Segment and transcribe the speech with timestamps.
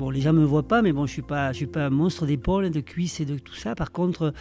[0.00, 2.70] Bon, les gens me voient pas, mais bon, je suis suis pas un monstre d'épaule,
[2.70, 3.74] de cuisses et de tout ça.
[3.74, 4.32] Par contre,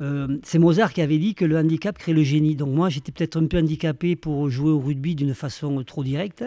[0.00, 2.56] euh, c'est Mozart qui avait dit que le handicap crée le génie.
[2.56, 6.42] Donc moi, j'étais peut-être un peu handicapé pour jouer au rugby d'une façon trop directe.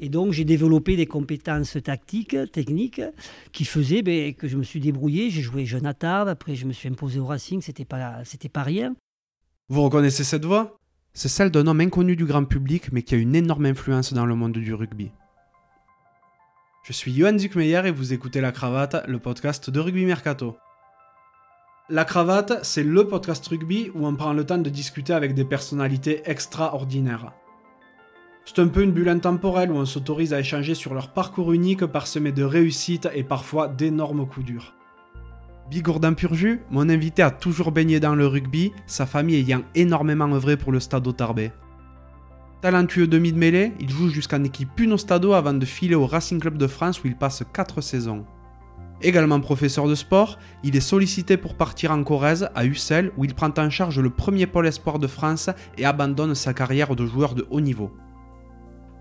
[0.00, 3.02] Et donc j'ai développé des compétences tactiques, techniques,
[3.52, 5.28] qui faisaient ben, que je me suis débrouillé.
[5.28, 8.62] J'ai joué jeune à après je me suis imposé au Racing, c'était pas, c'était pas
[8.62, 8.94] rien.
[9.68, 10.78] Vous reconnaissez cette voix?
[11.12, 14.24] C'est celle d'un homme inconnu du grand public, mais qui a une énorme influence dans
[14.24, 15.10] le monde du rugby.
[16.84, 20.56] Je suis Johan Zuckmeyer et vous écoutez La Cravate, le podcast de Rugby Mercato.
[21.88, 25.44] La Cravate, c'est le podcast rugby où on prend le temps de discuter avec des
[25.44, 27.34] personnalités extraordinaires.
[28.44, 31.86] C'est un peu une bulle intemporelle où on s'autorise à échanger sur leur parcours unique
[31.86, 34.74] parsemé de réussites et parfois d'énormes coups durs.
[35.70, 40.56] Bigourdin Purju, mon invité a toujours baigné dans le rugby, sa famille ayant énormément œuvré
[40.56, 41.52] pour le Stade Tarbet.
[42.62, 46.38] Talentueux demi de mêlée, il joue jusqu'en équipe Puno Stado avant de filer au Racing
[46.38, 48.24] Club de France où il passe 4 saisons.
[49.02, 53.34] Également professeur de sport, il est sollicité pour partir en Corrèze, à Ussel, où il
[53.34, 57.34] prend en charge le premier pôle espoir de France et abandonne sa carrière de joueur
[57.34, 57.90] de haut niveau.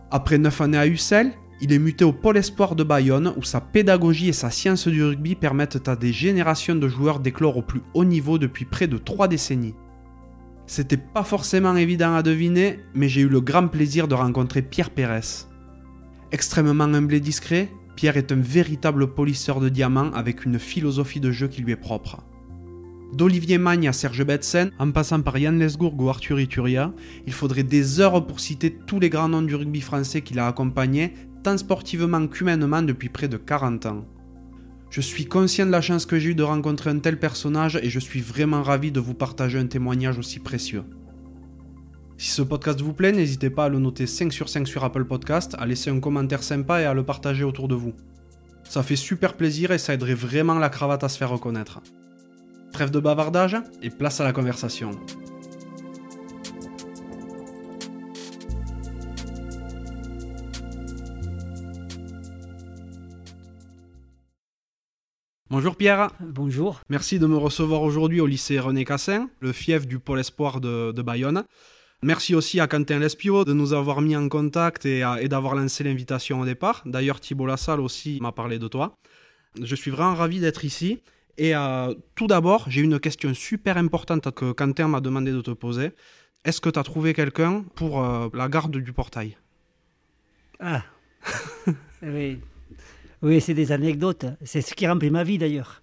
[0.10, 3.62] Après 9 années à Ussel, il est muté au pôle espoir de Bayonne, où sa
[3.62, 7.84] pédagogie et sa science du rugby permettent à des générations de joueurs d'éclore au plus
[7.94, 9.76] haut niveau depuis près de 3 décennies.
[10.72, 14.90] C'était pas forcément évident à deviner, mais j'ai eu le grand plaisir de rencontrer Pierre
[14.90, 15.44] Pérez.
[16.32, 21.30] Extrêmement humble et discret, Pierre est un véritable polisseur de diamants avec une philosophie de
[21.30, 22.24] jeu qui lui est propre.
[23.12, 26.94] D'Olivier Magne à Serge Betsen, en passant par Yann Lesgourg ou Arthur Ituria,
[27.28, 30.48] il faudrait des heures pour citer tous les grands noms du rugby français qu'il a
[30.48, 31.14] accompagné,
[31.44, 34.06] tant sportivement qu'humainement depuis près de 40 ans.
[34.92, 37.90] Je suis conscient de la chance que j'ai eue de rencontrer un tel personnage et
[37.90, 40.84] je suis vraiment ravi de vous partager un témoignage aussi précieux.
[42.18, 45.06] Si ce podcast vous plaît, n'hésitez pas à le noter 5 sur 5 sur Apple
[45.06, 47.94] Podcast, à laisser un commentaire sympa et à le partager autour de vous.
[48.66, 51.80] Ça fait super plaisir et ça aiderait vraiment la cravate à se faire reconnaître.
[52.74, 54.92] Trêve de bavardage et place à la conversation.
[65.52, 66.12] Bonjour Pierre.
[66.22, 66.80] Bonjour.
[66.88, 70.94] Merci de me recevoir aujourd'hui au lycée René Cassin, le fief du pôle espoir de,
[71.02, 71.44] Bayonne.
[72.02, 76.40] Merci aussi à Quentin Lespio de nous avoir mis en contact et, d'avoir lancé l'invitation
[76.40, 76.84] au départ.
[76.86, 78.96] D'ailleurs, Thibault Lassalle aussi m'a parlé de toi.
[79.62, 81.02] Je suis vraiment ravi d'être ici.
[81.38, 85.52] Et euh, tout d'abord, j'ai une question super importante que Quentin m'a demandé de te
[85.52, 85.92] poser.
[86.46, 89.36] Est-ce que tu as trouvé quelqu'un pour euh, la garde du portail?
[90.62, 90.84] Ah
[92.02, 92.40] Oui,
[93.22, 94.26] oui, c'est des anecdotes.
[94.44, 95.82] C'est ce qui remplit ma vie d'ailleurs.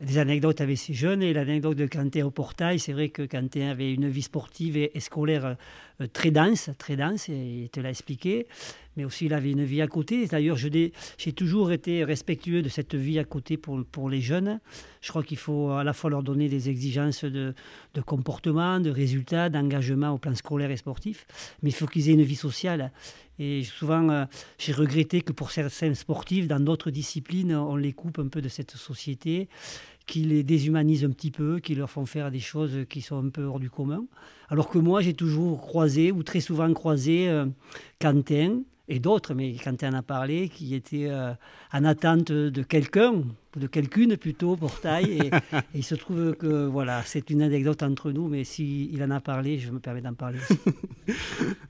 [0.00, 2.78] Des anecdotes avec ces jeunes et l'anecdote de Quentin au portail.
[2.78, 5.56] C'est vrai que Quentin avait une vie sportive et, scolaire
[6.00, 8.46] euh, très dense, très dense, et il te l'a expliqué.
[8.98, 10.26] Mais aussi, il avait une vie à côté.
[10.26, 14.58] D'ailleurs, j'ai toujours été respectueux de cette vie à côté pour, pour les jeunes.
[15.00, 17.54] Je crois qu'il faut à la fois leur donner des exigences de,
[17.94, 21.26] de comportement, de résultats, d'engagement au plan scolaire et sportif,
[21.62, 22.90] mais il faut qu'ils aient une vie sociale.
[23.38, 24.24] Et souvent, euh,
[24.58, 28.48] j'ai regretté que pour certains sportifs, dans d'autres disciplines, on les coupe un peu de
[28.48, 29.48] cette société,
[30.08, 33.28] qui les déshumanise un petit peu, qui leur font faire des choses qui sont un
[33.28, 34.04] peu hors du commun.
[34.48, 37.46] Alors que moi, j'ai toujours croisé, ou très souvent croisé, euh,
[38.00, 41.34] Quentin, et d'autres, mais quand en a parlé, qui étaient euh,
[41.72, 43.22] en attente de quelqu'un,
[43.56, 45.04] de quelqu'une plutôt, portail.
[45.12, 45.26] Et,
[45.56, 49.20] et, il se trouve que voilà, c'est une anecdote entre nous, mais s'il en a
[49.20, 50.60] parlé, je me permets d'en parler aussi.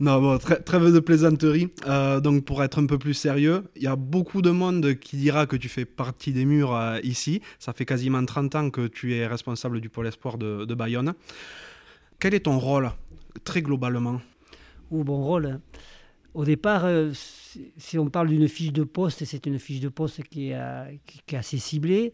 [0.01, 1.69] non, bon, très, trêve de plaisanterie.
[1.87, 5.17] Euh, donc, pour être un peu plus sérieux, il y a beaucoup de monde qui
[5.17, 7.41] dira que tu fais partie des murs euh, ici.
[7.59, 11.15] Ça fait quasiment 30 ans que tu es responsable du pôle espoir de, de Bayonne.
[12.19, 12.91] Quel est ton rôle,
[13.45, 14.21] très globalement?
[14.91, 15.61] Ou bon rôle?
[16.35, 17.13] Au départ, euh,
[17.77, 20.85] si on parle d'une fiche de poste, c'est une fiche de poste qui est, euh,
[21.33, 22.13] assez ciblée.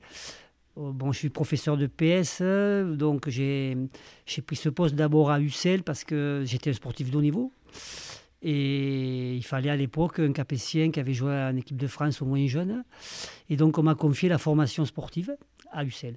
[0.78, 2.42] Euh, bon, je suis professeur de PS,
[2.96, 3.76] donc j'ai
[4.46, 7.52] pris ce poste d'abord à Ussel parce que j'étais un sportif de haut niveau.
[8.46, 12.26] Et il fallait à l'époque un Capétien qui avait joué en équipe de France au
[12.26, 12.84] moins jeune.
[13.48, 15.34] Et donc on m'a confié la formation sportive
[15.74, 16.14] à Ussel.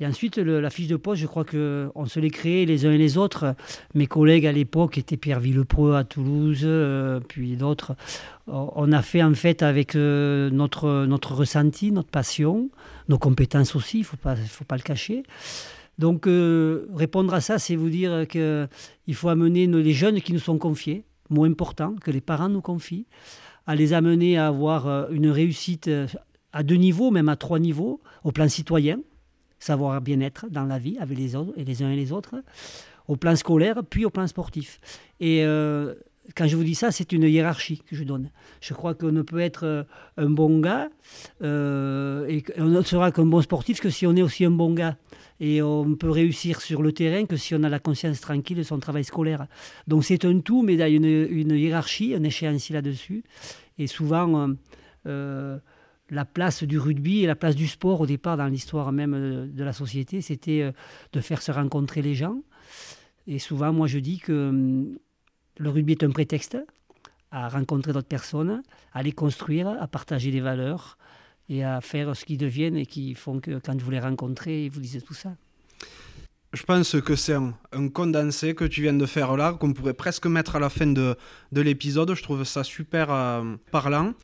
[0.00, 2.98] Et ensuite, la fiche de poste, je crois qu'on se l'est créé les uns et
[2.98, 3.54] les autres.
[3.94, 7.94] Mes collègues à l'époque étaient Pierre Villepreux à Toulouse, euh, puis d'autres.
[8.46, 12.70] On a fait en fait avec euh, notre, notre ressenti, notre passion,
[13.08, 14.16] nos compétences aussi, il ne faut
[14.64, 15.22] pas, le cacher.
[15.98, 20.38] Donc euh, répondre à ça, c'est vous dire qu'il faut amener les jeunes qui nous
[20.38, 23.06] sont confiés, mot important, que les parents nous confient,
[23.66, 25.90] à les amener à avoir une réussite
[26.56, 28.98] à deux niveaux, même à trois niveaux, au plan citoyen,
[29.58, 32.36] savoir bien-être dans la vie avec les uns et les autres,
[33.08, 34.80] au plan scolaire, puis au plan sportif.
[35.20, 35.94] Et euh,
[36.34, 38.30] quand je vous dis ça, c'est une hiérarchie que je donne.
[38.62, 39.82] Je crois qu'on ne peut être euh,
[40.16, 40.88] un bon gars
[41.42, 44.72] euh, et on ne sera qu'un bon sportif que si on est aussi un bon
[44.72, 44.96] gars.
[45.40, 48.62] Et on peut réussir sur le terrain que si on a la conscience tranquille de
[48.62, 49.46] son travail scolaire.
[49.86, 53.22] Donc c'est un tout, mais il y a une, hiérarchie, un échéancier là-dessus.
[53.78, 54.54] Et souvent,
[56.10, 59.64] la place du rugby et la place du sport au départ dans l'histoire même de
[59.64, 60.72] la société, c'était
[61.12, 62.42] de faire se rencontrer les gens.
[63.26, 64.98] Et souvent, moi, je dis que hum,
[65.58, 66.56] le rugby est un prétexte
[67.30, 68.62] à rencontrer d'autres personnes,
[68.92, 70.96] à les construire, à partager des valeurs
[71.48, 74.70] et à faire ce qu'ils deviennent et qui font que quand vous les rencontrez, ils
[74.70, 75.34] vous disent tout ça.
[76.52, 80.26] Je pense que c'est un, condensé que tu viens de faire là, qu'on pourrait presque
[80.26, 81.16] mettre à la fin de,
[81.52, 82.14] de l'épisode.
[82.14, 84.14] Je trouve ça super euh, parlant.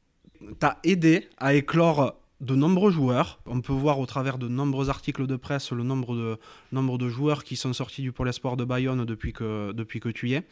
[0.60, 3.40] As aidé à éclore de nombreux joueurs.
[3.46, 6.38] On peut voir au travers de nombreux articles de presse le nombre de,
[6.72, 10.08] nombre de joueurs qui sont sortis du Pôle Espoir de Bayonne depuis que, depuis que
[10.08, 10.42] tu y es.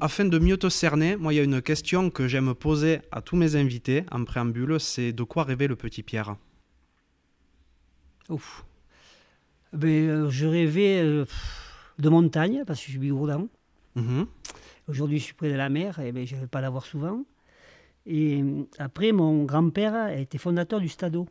[0.00, 3.22] Afin de mieux te cerner, moi, il y a une question que j'aime poser à
[3.22, 6.36] tous mes invités en préambule, c'est de quoi rêvait le petit Pierre?
[8.28, 8.64] Ouf.
[9.72, 11.24] Ben, euh, je rêvais euh,
[11.98, 13.48] de montagne, parce que je suis bigourdin.
[13.94, 14.26] Mhm.
[14.88, 16.84] Aujourd'hui, je suis près de la mer, et ben, je ne vais pas la voir
[16.84, 17.24] souvent.
[18.10, 21.28] Et euh, après, mon grand-père a été fondateur du Stadeau.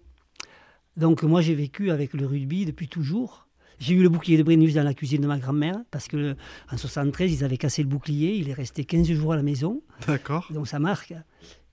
[0.96, 3.48] Donc moi, j'ai vécu avec le rugby depuis toujours.
[3.80, 6.36] J'ai eu le bouclier de Brennus dans la cuisine de ma grand-mère parce que
[6.72, 8.36] en 73, ils avaient cassé le bouclier.
[8.36, 9.81] Il est resté 15 jours à la maison.
[10.08, 10.48] D'accord.
[10.52, 11.14] Donc ça marque.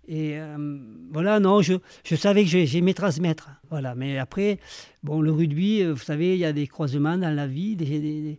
[0.08, 0.78] Et euh,
[1.12, 1.74] voilà, non, je,
[2.04, 3.50] je savais que j'aimais transmettre.
[3.70, 3.94] Voilà.
[3.94, 4.58] Mais après,
[5.04, 8.00] bon, le rugby, euh, vous savez, il y a des croisements dans la vie, des,
[8.00, 8.38] des,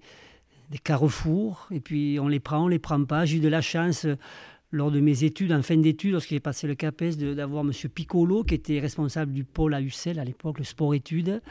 [0.69, 1.68] des carrefours.
[1.72, 3.25] Et puis on les prend, on les prend pas.
[3.25, 4.06] J'ai eu de la chance
[4.72, 7.72] lors de mes études, en fin d'études, lorsque j'ai passé le CAPES, d'avoir M.
[7.94, 11.42] Piccolo, qui était responsable du pôle à UCEL à l'époque, le sport-études,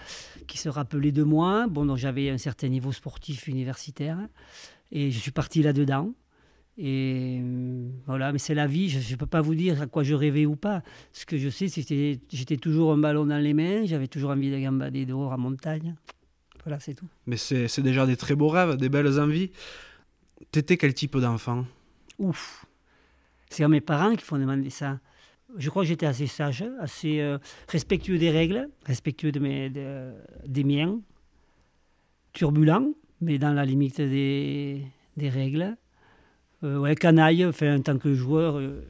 [0.47, 1.67] qui se rappelait de moi.
[1.69, 4.19] Bon, donc j'avais un certain niveau sportif universitaire.
[4.93, 6.13] Et je suis parti là-dedans.
[6.79, 8.91] Et euh, voilà, mais c'est la vie.
[8.91, 10.83] Je ne peux pas vous dire à quoi je rêvais ou pas.
[11.13, 13.87] Ce que je sais, c'est que j'étais toujours un ballon dans les mains.
[13.87, 15.95] J'avais toujours envie de gambader dehors en montagne.
[16.65, 17.09] Voilà, c'est tout.
[17.27, 19.51] Mais c'est déjà des très beaux rêves, des belles envies.
[20.51, 21.65] T'étais quel type d'enfant?
[22.19, 22.67] Ouf
[23.51, 24.99] c'est à mes parents qui font demander ça.
[25.57, 27.39] Je crois que j'étais assez sage, assez euh,
[27.69, 31.01] respectueux des règles, respectueux de mes, des miens,
[32.33, 34.83] turbulent, mais dans la limite des,
[35.17, 35.77] des règles.
[36.65, 38.83] Euh, ouais, canaille, enfin, en tant que joueur, euh,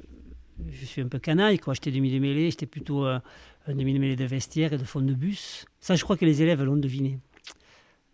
[0.69, 1.59] je suis un peu canaille.
[1.59, 1.75] Quoi.
[1.75, 3.21] J'étais demi de mêlée, j'étais plutôt un
[3.69, 5.67] demi de mêlée de vestiaire et de fond de bus.
[5.81, 7.21] Ça, je crois que les élèves l'ont deviné.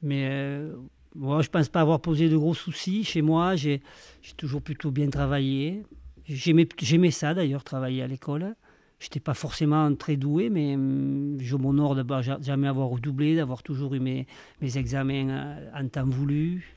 [0.02, 0.58] Mais
[1.14, 3.04] moi, je ne pense pas avoir posé de gros soucis.
[3.04, 3.80] Chez moi, j'ai
[4.36, 5.84] toujours plutôt bien travaillé.
[6.28, 8.54] J'aimais ça d'ailleurs, travailler à l'école.
[9.02, 12.04] Je n'étais pas forcément très doué, mais hum, je m'honore de
[12.40, 14.28] jamais avoir redoublé, d'avoir toujours eu mes,
[14.60, 16.76] mes, examens euh, en temps voulu.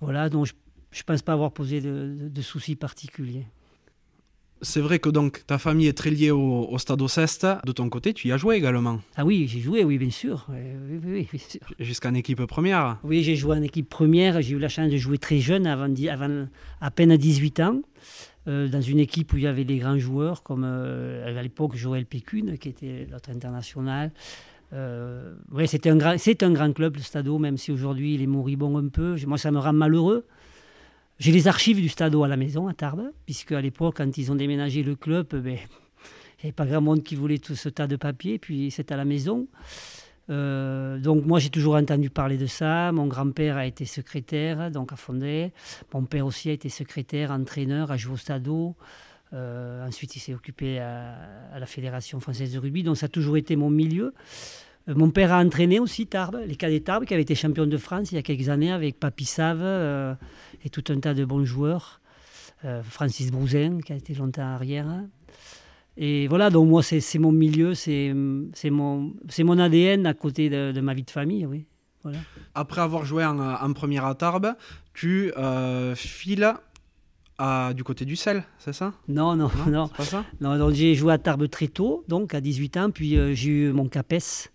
[0.00, 3.44] Voilà, donc je ne pense pas avoir posé de, de, soucis particuliers.
[4.62, 7.46] C'est vrai que donc ta famille est très liée au, Stade Oceste.
[7.64, 10.46] De ton côté, tu y as joué également Ah oui, j'ai joué, oui, bien sûr.
[11.80, 14.40] Jusqu'en équipe première Oui, j'ai joué en équipe première.
[14.42, 16.46] J'ai eu la chance de jouer très jeune, avant, avant
[16.80, 17.82] à peine 18 ans.
[18.46, 21.74] Euh, dans une équipe où il y avait des grands joueurs, comme euh, à l'époque
[21.74, 24.10] Joël Pécune, qui était notre international.
[24.72, 25.34] Euh,
[25.66, 28.88] c'était un, c'est un grand club, le Stadeau, même si aujourd'hui il est moribond un
[28.88, 29.16] peu.
[29.26, 30.24] Moi, ça me rend malheureux.
[31.18, 34.30] J'ai les archives du Stadeau à la maison, à Tarbes, puisque à l'époque, quand ils
[34.30, 35.58] ont déménagé le club, ben, il n'y
[36.44, 39.04] avait pas grand monde qui voulait tout ce tas de papier, puis c'est à la
[39.04, 39.48] maison.
[40.30, 42.92] Euh, donc moi j'ai toujours entendu parler de ça.
[42.92, 45.52] Mon grand-père a été secrétaire, donc à Fondé.
[45.94, 48.76] Mon père aussi a été secrétaire, entraîneur, a joué au Stadeau.
[49.32, 53.36] Euh, ensuite il s'est occupé à, la Fédération française de rugby, donc ça a toujours
[53.36, 54.14] été mon milieu.
[54.88, 57.76] Euh, mon père a entraîné aussi Tarbes, les cadets Tarbes, qui avaient été champion de
[57.76, 60.16] France il y a quelques années avec Papy Save
[60.64, 62.00] et tout un tas de bons joueurs.
[62.82, 64.86] Francis Brouzin, qui a été longtemps arrière.
[66.00, 70.94] Et voilà, donc moi, c'est mon milieu, c'est mon, mon ADN à côté de, ma
[70.94, 71.66] vie de famille, oui.
[72.04, 72.18] Voilà.
[72.54, 74.54] Après avoir joué en, première à Tarbes,
[74.94, 76.54] tu euh, files
[77.36, 78.92] à, du côté du sel, c'est ça?
[79.08, 79.88] Non, non, non.
[79.88, 80.24] Pas ça?
[80.40, 83.50] Non donc j'ai joué à Tarbes très tôt, donc à 18 ans, puis euh, j'ai
[83.50, 84.50] eu mon CAPES.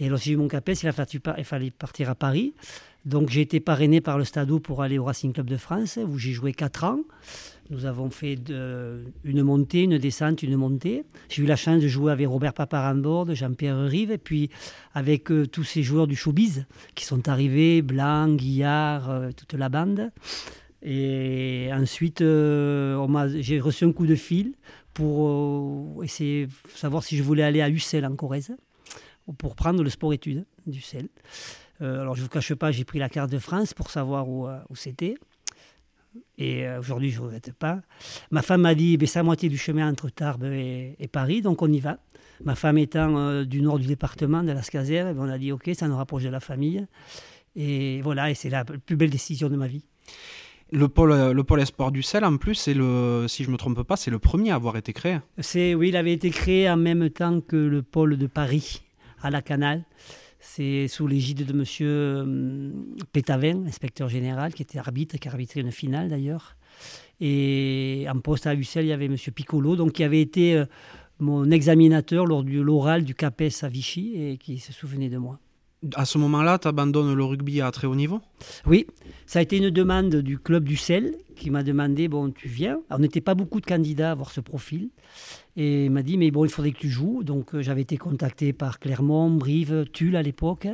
[0.00, 2.52] Et lorsque j'ai eu mon CAPES, il, a fallu, il fallait partir à Paris.
[3.04, 6.18] Donc j'ai été parrainé par le Stadeau pour aller au Racing Club de France, où
[6.18, 7.00] j'ai joué 4 ans.
[7.70, 8.36] Nous avons fait
[9.24, 11.04] une montée, une descente, une montée.
[11.28, 14.50] J'ai eu la chance de jouer avec Robert Paparambord, Jean-Pierre Rive, et puis
[14.92, 16.66] avec euh, tous ces joueurs du showbiz
[16.96, 20.10] qui sont arrivés, Blanc, Guillard, euh, toute la bande.
[20.82, 24.54] Et ensuite, euh, j'ai reçu un coup de fil
[24.92, 28.56] pour essayer de savoir si je voulais aller à Ussel en Corrèze,
[29.38, 31.08] pour prendre le sport-études d'Ussel.
[31.80, 34.46] Alors je ne vous cache pas, j'ai pris la carte de France pour savoir où,
[34.68, 35.16] où c'était.
[36.38, 37.80] Et euh, aujourd'hui, je ne regrette pas.
[38.30, 41.62] Ma femme m'a dit, ben, c'est à moitié du chemin entre Tarbes et, Paris, donc
[41.62, 41.98] on y va.
[42.42, 45.52] Ma femme étant euh, du nord du département, de la Scazère, ben, on a dit,
[45.52, 46.86] OK, ça nous rapproche de la famille.
[47.56, 49.84] Et voilà, et c'est la plus belle décision de ma vie.
[50.72, 53.58] Le pôle, le pôle Espoir du sel, en plus, c'est le, si je ne me
[53.58, 55.18] trompe pas, c'est le premier à avoir été créé.
[55.38, 58.82] C'est, oui, il avait été créé en même temps que le pôle de Paris,
[59.20, 59.84] à la Canale.
[60.40, 61.64] C'est sous l'égide de M.
[61.82, 62.72] Euh,
[63.12, 66.56] Pétavin, inspecteur général, qui était arbitre, qui a arbitré une finale d'ailleurs.
[67.20, 69.16] Et en poste à Ussel, il y avait M.
[69.16, 70.64] Piccolo, donc qui avait été euh,
[71.18, 75.38] mon examinateur lors de l'oral du CAPES à Vichy et qui se souvenait de moi.
[75.94, 78.20] À ce moment-là, tu abandonnes le rugby à très haut niveau?
[78.66, 78.86] Oui,
[79.26, 82.80] ça a été une demande du club du Sel qui m'a demandé bon, tu viens?
[82.90, 84.90] on n'était pas beaucoup de candidats à avoir ce profil.
[85.56, 87.22] Et m'a dit mais bon, il faudrait que tu joues.
[87.24, 90.68] Donc euh, j'avais été contacté par Clermont, Brive, Tulle à l'époque.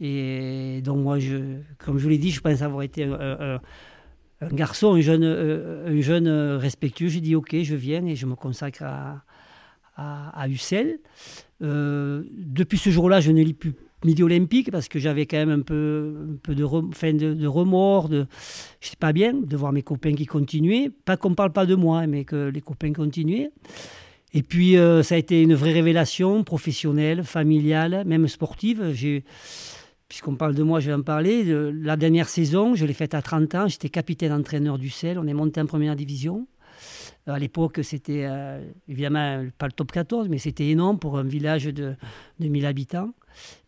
[0.00, 3.60] Et donc moi, je, comme je vous l'ai dit, je pense avoir été un,
[4.52, 7.08] garçon, un jeune, euh, un jeune respectueux.
[7.08, 9.24] J'ai dit ok, je viens et je me consacre à,
[9.96, 10.98] à, Ussel.
[11.62, 15.50] Euh, depuis ce jour-là, je ne lis plus midi olympique parce que j'avais quand même
[15.50, 18.26] un peu, un peu de, de, remords, de,
[18.80, 20.90] je sais pas bien, de voir mes copains qui continuaient.
[21.04, 23.50] Pas qu'on parle pas de moi, mais que les copains continuaient.
[24.32, 28.94] Et puis, euh, ça a été une vraie révélation professionnelle, familiale, même sportive.
[30.08, 31.44] Puisqu'on parle de moi, je vais en parler.
[31.72, 33.68] La dernière saison, je l'ai faite à 30 ans.
[33.68, 35.18] J'étais capitaine entraîneur du CEL.
[35.18, 36.46] On est monté en première division.
[37.26, 41.66] À l'époque, c'était euh, évidemment pas le top 14, mais c'était énorme pour un village
[41.66, 41.94] de,
[42.40, 43.12] de 1000 habitants.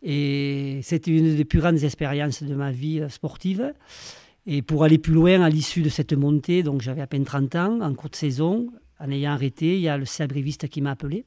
[0.01, 3.73] Et c'était une des plus grandes expériences de ma vie euh, sportive.
[4.45, 7.55] Et pour aller plus loin à l'issue de cette montée, donc j'avais à peine 30
[7.55, 8.67] ans, en cours de saison,
[8.99, 11.25] en ayant arrêté, il y a le sabriviste qui m'a appelé.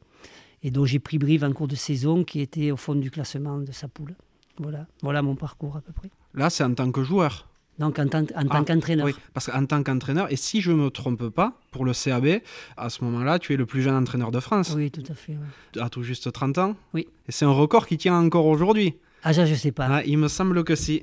[0.62, 3.58] Et donc j'ai pris Brive en cours de saison, qui était au fond du classement
[3.58, 4.14] de sa poule.
[4.58, 6.10] Voilà, voilà mon parcours à peu près.
[6.34, 7.48] Là, c'est en tant que joueur
[7.78, 9.06] donc en tant, ah, qu'entraîneur.
[9.06, 12.40] Oui, parce qu'en tant qu'entraîneur, et si je ne me trompe pas, pour le CAB,
[12.76, 14.73] à ce moment-là, tu es le plus jeune entraîneur de France.
[14.75, 15.37] Oui, tout à fait.
[15.78, 17.06] À tout juste 30 ans Oui.
[17.28, 18.95] Et c'est un record qui tient encore aujourd'hui.
[19.23, 19.87] Ah, ça, je ne sais pas.
[19.90, 21.02] Ah, il me semble que si.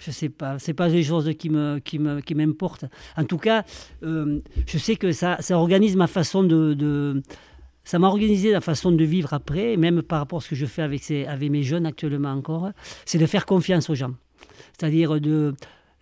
[0.00, 0.58] Je ne sais pas.
[0.58, 2.86] Ce pas des choses qui me qui me qui m'importent.
[3.16, 3.64] En tout cas,
[4.02, 7.22] euh, je sais que ça, ça organise ma façon de, de
[7.84, 10.66] ça m'a organisé la façon de vivre après, même par rapport à ce que je
[10.66, 12.70] fais avec, ces, avec mes jeunes actuellement encore,
[13.06, 14.12] c'est de faire confiance aux gens.
[14.78, 15.54] C'est-à-dire de,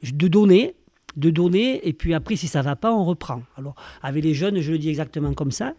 [0.03, 0.77] de donner,
[1.17, 3.43] de donner, et puis après, si ça va pas, on reprend.
[3.57, 5.75] Alors, avec les jeunes, je le dis exactement comme ça,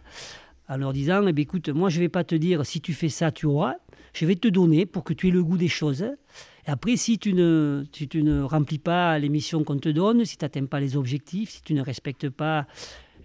[0.68, 3.30] en leur disant, eh écoute, moi, je vais pas te dire, si tu fais ça,
[3.30, 3.74] tu auras,
[4.12, 6.02] je vais te donner pour que tu aies le goût des choses.
[6.02, 10.36] Et après, tu ne, si tu ne remplis pas les missions qu'on te donne, si
[10.36, 12.66] tu n'atteins pas les objectifs, si tu ne respectes pas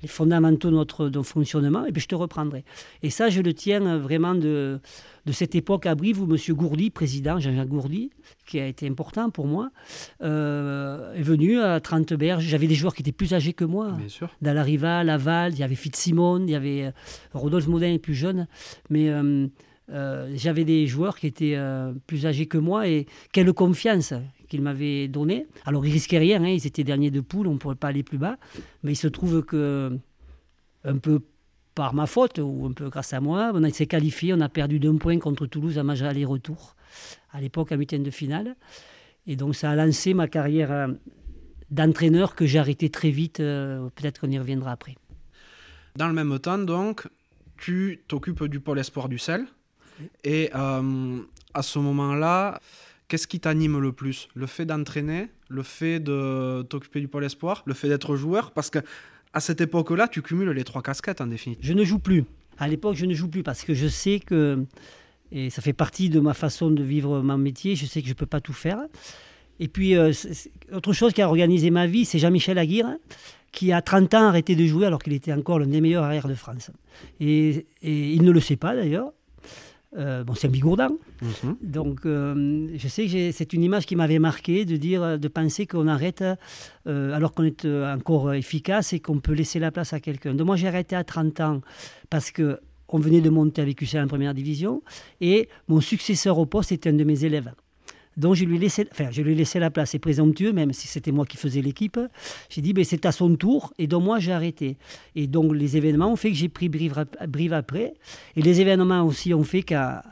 [0.04, 2.64] les fondamentaux de notre, fonctionnement, et puis je te reprendrai.
[3.02, 4.80] Et ça, je le tiens vraiment de,
[5.26, 6.38] de cette époque à Brive où M.
[6.56, 8.12] Gourdy, président Jean-Jacques Gourdy,
[8.46, 9.72] qui a été important pour moi,
[10.22, 12.44] euh, est venu à Trente-Berges.
[12.44, 13.92] J'avais des joueurs qui étaient plus âgés que moi.
[13.92, 14.30] Bien sûr.
[14.44, 16.92] Riva, Laval, il y avait Fitzsimon, il y avait euh,
[17.34, 18.48] Rodolphe Modin, plus jeune.
[18.90, 19.48] Mais euh,
[20.36, 21.58] j'avais des joueurs qui étaient
[22.08, 24.14] plus âgés que moi et quelle confiance
[24.54, 25.48] qu'ils m'avaient donnée.
[25.66, 28.04] Alors, ils risquaient rien, hein, ils étaient derniers de poule, on ne pourrait pas aller
[28.04, 28.38] plus bas.
[28.84, 29.98] Mais il se trouve que,
[30.84, 31.22] un peu
[31.74, 34.80] par ma faute ou un peu grâce à moi, on s'est qualifié, on a perdu
[34.80, 36.76] d'un point contre Toulouse à match aller-retour,
[37.32, 38.56] à l'époque à huitième de finale.
[39.26, 40.90] Et donc ça a lancé ma carrière euh,
[41.72, 44.96] d'entraîneur que j'ai arrêté très vite, euh, peut-être qu'on y reviendra après.
[45.96, 47.08] Dans le même temps, donc,
[47.58, 49.48] tu t'occupes du pôle espoir du sel.
[50.24, 51.22] Et euh,
[51.56, 52.60] à ce moment-là,
[53.14, 54.28] qu'est-ce qui t'anime le plus?
[54.34, 58.50] Le fait d'entraîner, le fait de t'occuper du pôle espoir, le fait d'être joueur?
[58.50, 58.80] Parce que
[59.34, 61.64] à cette époque-là, tu cumules les trois casquettes en définitive.
[61.64, 62.26] Je ne joue plus.
[62.58, 64.66] À l'époque, je ne joue plus parce que je sais que,
[65.32, 68.14] et ça fait partie de ma façon de vivre mon métier, je sais que je
[68.14, 68.80] ne peux pas tout faire.
[69.60, 70.12] Et puis, euh,
[70.72, 72.96] autre chose qui a organisé ma vie, c'est Jean-Michel Aguirre,
[73.52, 76.28] qui a 30 ans arrêté de jouer alors qu'il était encore l'un des meilleurs arrières
[76.28, 76.72] de France.
[77.20, 79.12] et il ne le sait pas d'ailleurs.
[79.98, 80.90] Euh, bon, c'est un bigourdan.
[81.22, 81.58] Mhm.
[81.62, 85.68] Donc, euh, je sais que c'est une image qui m'avait marqué de dire, de penser
[85.68, 86.24] qu'on arrête
[86.88, 90.34] euh, alors qu'on est encore efficace et qu'on peut laisser la place à quelqu'un.
[90.34, 91.62] Donc, moi, j'ai arrêté à 30 ans
[92.10, 92.60] parce que
[92.90, 94.84] on venait de monter avec UCL en première division
[95.20, 97.52] et mon successeur au poste était un de mes élèves.
[98.18, 100.88] Donc je lui ai laissé, enfin, je lui ai la place, c'est présomptueux, même si
[100.88, 102.00] c'était moi qui faisais l'équipe.
[102.50, 104.78] J'ai dit, ben, c'est à son tour, et donc moi j'ai arrêté.
[105.16, 107.94] Et donc les événements ont fait que j'ai pris Brive, après,
[108.36, 110.04] et les événements aussi ont fait qu'à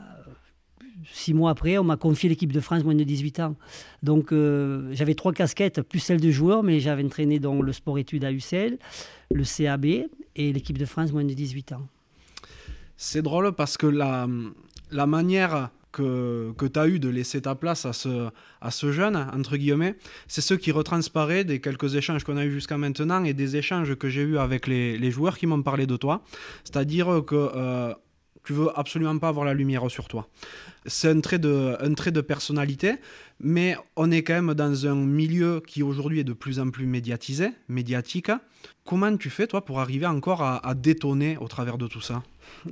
[1.12, 3.56] six mois après, on m'a confié l'équipe de France moins de 18 ans.
[4.02, 8.24] Donc euh, j'avais trois casquettes, plus celle de joueur, mais j'avais entraîné donc le sport-études
[8.24, 8.78] à UCL,
[9.32, 11.86] le CAB et l'équipe de France moins de 18 ans.
[12.96, 14.28] C'est drôle parce que la,
[14.90, 19.56] la manière que, que tu as eu de laisser ta place à ce, jeune, entre
[19.56, 19.96] guillemets,
[20.26, 23.94] c'est ce qui retransparaît des quelques échanges qu'on a eu jusqu'à maintenant et des échanges
[23.94, 26.22] que j'ai eus avec les, joueurs qui m'ont parlé de toi.
[26.64, 27.94] C'est-à-dire que euh,
[28.44, 30.28] tu veux absolument pas avoir la lumière sur toi.
[30.86, 32.94] C'est un, trait de, personnalité,
[33.38, 36.86] mais on est quand même dans un milieu qui aujourd'hui est de plus en plus
[36.86, 38.32] médiatisé, médiatique.
[38.84, 42.22] Comment tu fais, toi, pour arriver encore à, à détonner au travers de tout ça?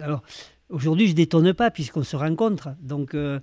[0.01, 0.23] Alors,
[0.71, 2.71] Aujourd'hui, je ne détonne pas puisqu'on se rencontre.
[2.81, 3.41] Donc, euh,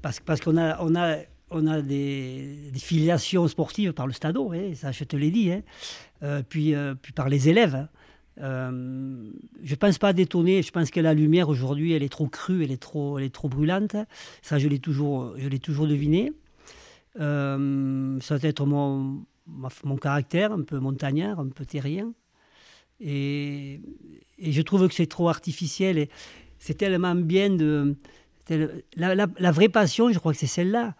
[0.00, 5.50] parce, qu'on a, des, filiations sportives par le stadeau, hein, ça je te l'ai dit,
[5.50, 5.62] hein.
[6.22, 7.88] euh, puis, euh, puis par les élèves.
[8.36, 12.62] je ne pense pas détonner, je pense que la lumière aujourd'hui, elle est trop crue,
[12.62, 13.96] elle est trop, elle est trop brûlante.
[14.42, 16.32] Ça, je l'ai toujours, je l'ai toujours deviné.
[17.16, 19.24] ça va être mon,
[19.82, 22.12] mon caractère, un peu montagnard, un peu terrien.
[23.00, 23.80] Et,
[24.40, 26.08] je trouve que c'est trop artificiel.
[26.58, 27.96] C'est tellement bien de.
[28.96, 30.94] La, vraie passion, je crois que c'est celle-là.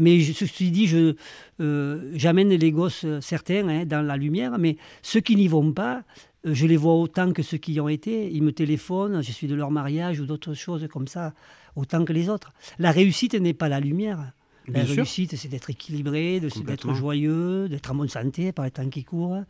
[0.00, 1.14] Mais je, suis dit, je,
[1.60, 5.72] euh, j'amène les gosses, euh, certains, hein, dans la lumière, mais ceux qui n'y vont
[5.72, 6.04] pas,
[6.46, 8.30] euh, je les vois autant que ceux qui y ont été.
[8.32, 11.34] Ils me téléphonent, je suis de leur mariage ou d'autres choses comme ça,
[11.74, 12.52] autant que les autres.
[12.78, 14.32] La réussite n'est pas la lumière.
[14.68, 19.02] La réussite, c'est d'être équilibré, d'être joyeux, d'être en bonne santé par les temps qui
[19.02, 19.42] courent.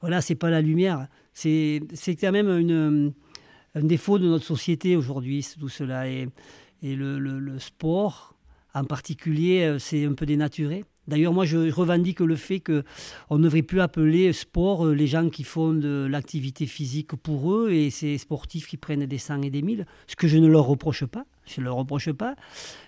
[0.00, 1.08] Voilà, c'est pas la lumière.
[1.32, 1.80] C'est
[2.20, 3.12] quand même une
[3.74, 6.08] un défaut de notre société aujourd'hui, tout cela.
[6.08, 6.28] Et,
[6.82, 8.34] le, sport,
[8.74, 10.84] en particulier, euh, c'est un peu dénaturé.
[11.08, 15.30] D'ailleurs, moi, je revendique le fait qu'on ne devrait plus appeler sport euh, les gens
[15.30, 19.50] qui font de l'activité physique pour eux et ces sportifs qui prennent des 100 et
[19.50, 21.24] des 1000, ce que je ne leur reproche pas.
[21.46, 22.36] Je ne leur reproche pas.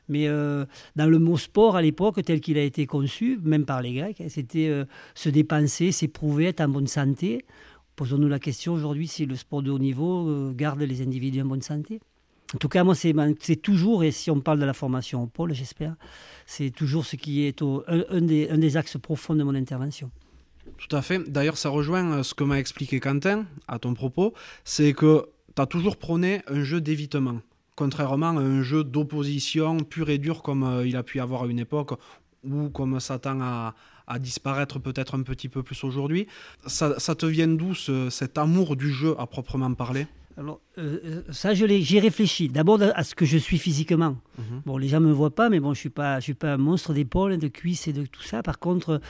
[0.09, 3.81] Mais euh, dans le mot sport, à l'époque, tel qu'il a été conçu, même par
[3.81, 4.71] les Grecs, hein, c'était
[5.15, 7.43] se dépenser, s'éprouver, être en bonne santé.
[7.97, 11.47] Posons-nous la question aujourd'hui si le sport de haut niveau euh, garde les individus en
[11.47, 12.01] bonne santé.
[12.55, 15.55] En tout cas, moi, c'est toujours, et si on parle de la formation au pôle,
[15.55, 15.95] j'espère,
[16.47, 20.11] c'est toujours ce qui est un, des, axes profonds de mon intervention.
[20.77, 21.31] Tout à fait.
[21.31, 25.63] D'ailleurs, ça rejoint euh, ce que m'a expliqué Quentin à ton propos, c'est que tu
[25.63, 27.41] as toujours prôné un jeu d'évitement,
[27.77, 31.45] contrairement à un jeu d'opposition pur et dur comme euh, il a pu y avoir
[31.45, 31.93] à une époque,
[32.43, 33.75] ou comme Satan a,
[34.11, 36.27] à disparaître peut-être un petit peu plus aujourd'hui.
[36.67, 40.07] Ça, te vient d'où cet amour du jeu à proprement parler?
[40.37, 42.49] Alors, euh, euh, ça, j'y réfléchi.
[42.49, 44.17] D'abord à ce que je suis physiquement.
[44.39, 44.63] Mhm.
[44.67, 46.35] Bon, les gens ne me voient pas, mais bon, je ne suis, pas, je suis
[46.35, 48.43] pas un monstre d'épaule, de cuisses et de tout ça.
[48.43, 49.01] Par contre,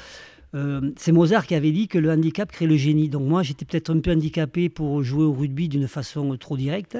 [0.54, 3.08] euh, c'est Mozart qui avait dit que le handicap crée le génie.
[3.08, 6.98] Donc moi, j'étais peut-être un peu handicapé pour jouer au rugby d'une façon trop directe.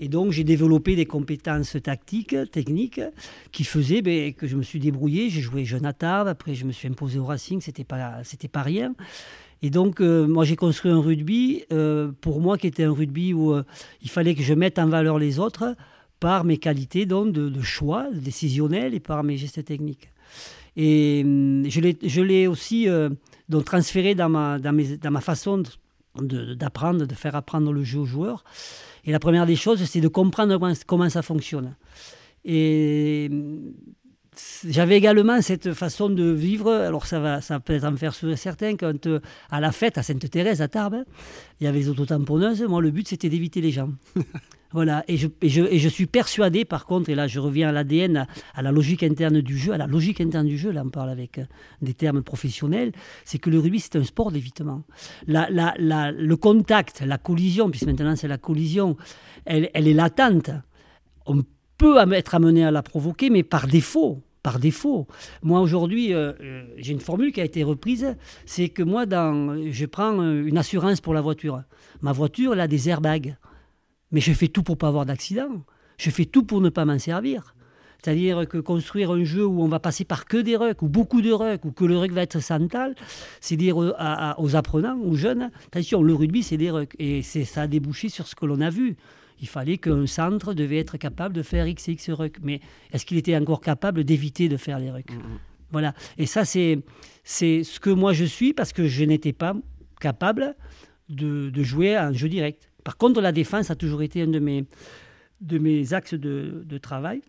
[0.00, 3.00] Et donc, j'ai développé des compétences tactiques, techniques,
[3.52, 5.30] qui faisaient ben, que je me suis débrouillé.
[5.30, 8.48] J'ai joué jeune à Tarbes, après je me suis imposé au Racing, c'était pas, c'était
[8.48, 8.94] pas rien.
[9.62, 13.32] Et donc, euh, moi, j'ai construit un rugby, euh, pour moi, qui était un rugby
[13.32, 13.54] où
[14.02, 15.74] il fallait que je mette en valeur les autres
[16.20, 20.10] par mes qualités donc, de, de choix décisionnel et par mes gestes techniques.
[20.76, 23.10] Et hum, je l'ai aussi euh,
[23.64, 25.62] transféré dans ma, dans, mes, dans ma façon
[26.20, 28.44] d'apprendre, de, faire apprendre le jeu aux joueurs.
[29.04, 31.76] Et la première des choses, c'est de comprendre comment, ça fonctionne.
[32.44, 33.72] Et hum,
[34.68, 38.38] j'avais également cette façon de vivre, alors ça va, ça peut être en faire sourire
[38.38, 41.04] certains, quand euh, à la fête à Sainte-Thérèse, à Tarbes,
[41.60, 43.90] il y avait les autotamponneuses, moi le but c'était d'éviter les gens.
[44.74, 48.72] Voilà, et je, suis persuadé, par contre, et là je reviens à l'ADN, à, la
[48.72, 51.44] logique interne du jeu, à la logique interne du jeu, là on parle avec euh,
[51.80, 52.90] des termes professionnels,
[53.24, 54.82] c'est que le rugby c'est un sport d'évitement.
[55.28, 55.46] La,
[55.78, 58.96] le contact, la collision, puisque maintenant c'est la collision,
[59.44, 60.50] elle, elle est latente.
[61.24, 61.44] On
[61.78, 65.06] peut être amené à la provoquer, mais par défaut par défaut.
[65.42, 69.56] Moi, aujourd'hui, euh, euh, j'ai une formule qui a été reprise, c'est que moi, dans,
[69.70, 71.62] je prends une assurance pour la voiture.
[72.02, 73.38] Ma voiture, elle a des airbags.
[74.14, 75.64] Mais je fais tout pour pas avoir d'accident.
[75.98, 77.54] Je fais tout pour ne pas m'en servir.
[78.00, 81.20] C'est-à-dire que construire un jeu où on va passer par que des rucks, ou beaucoup
[81.20, 82.94] de rucks, ou que le ruck va être central,
[83.40, 86.94] c'est dire aux apprenants, aux jeunes, attention, le rugby, c'est des rucks.
[86.98, 88.96] Et ça a débouché sur ce que l'on a vu.
[89.40, 92.38] Il fallait qu'un centre devait être capable de faire x et x rucks.
[92.40, 92.60] Mais
[92.92, 95.12] est-ce qu'il était encore capable d'éviter de faire les rucks?
[95.12, 95.38] Mmh.
[95.72, 95.92] Voilà.
[96.18, 96.84] Et ça, c'est
[97.24, 99.56] ce que moi je suis, parce que je n'étais pas
[100.00, 100.54] capable
[101.08, 102.70] de, de jouer à un jeu direct.
[102.84, 104.66] Par contre, la défense a toujours été un de mes,
[105.40, 107.22] de mes axes de, de travail,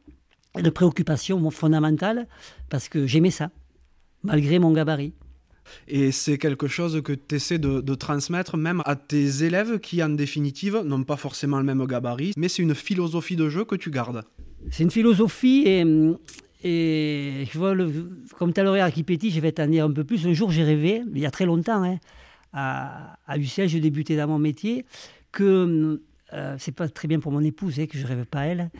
[0.62, 2.28] de préoccupation fondamentale,
[2.70, 3.50] parce que j'aimais ça,
[4.24, 5.14] malgré mon gabarit.
[5.88, 10.04] Et c'est quelque chose que tu essaies de, de, transmettre même à tes élèves qui,
[10.04, 13.76] en définitive, n'ont pas forcément le même gabarit, mais c'est une philosophie de jeu que
[13.76, 14.24] tu gardes.
[14.70, 15.84] C'est une philosophie et,
[16.64, 20.26] et je vois le, comme tu à Archipetti, je vais t'en dire un peu plus.
[20.28, 21.98] Un jour, j'ai rêvé, il y a très longtemps, hein,
[22.54, 24.86] à, à UCL, je débutais dans mon métier,
[25.36, 26.00] que
[26.34, 28.72] euh, c'est pas très bien pour mon épouse, hein, que je rêve pas elle,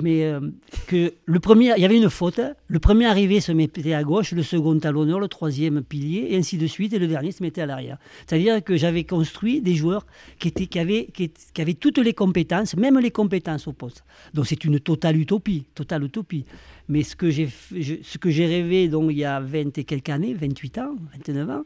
[0.00, 0.40] mais euh,
[0.86, 4.30] que le premier, il y avait une faute, le premier arrivé se mettait à gauche,
[4.30, 7.42] le second à l'honneur, le troisième pilier, et ainsi de suite, et le dernier se
[7.42, 7.98] mettait à l'arrière.
[8.26, 10.06] C'est-à-dire que j'avais construit des joueurs
[10.38, 14.04] qui, étaient, qui, avaient, qui, avaient toutes les compétences, même les compétences au poste.
[14.32, 16.44] Donc c'est une totale utopie, totale utopie.
[16.88, 20.10] Mais ce que j'ai, ce que j'ai rêvé donc, il y a 20 et quelques
[20.10, 21.64] années, 28 ans, 29 ans,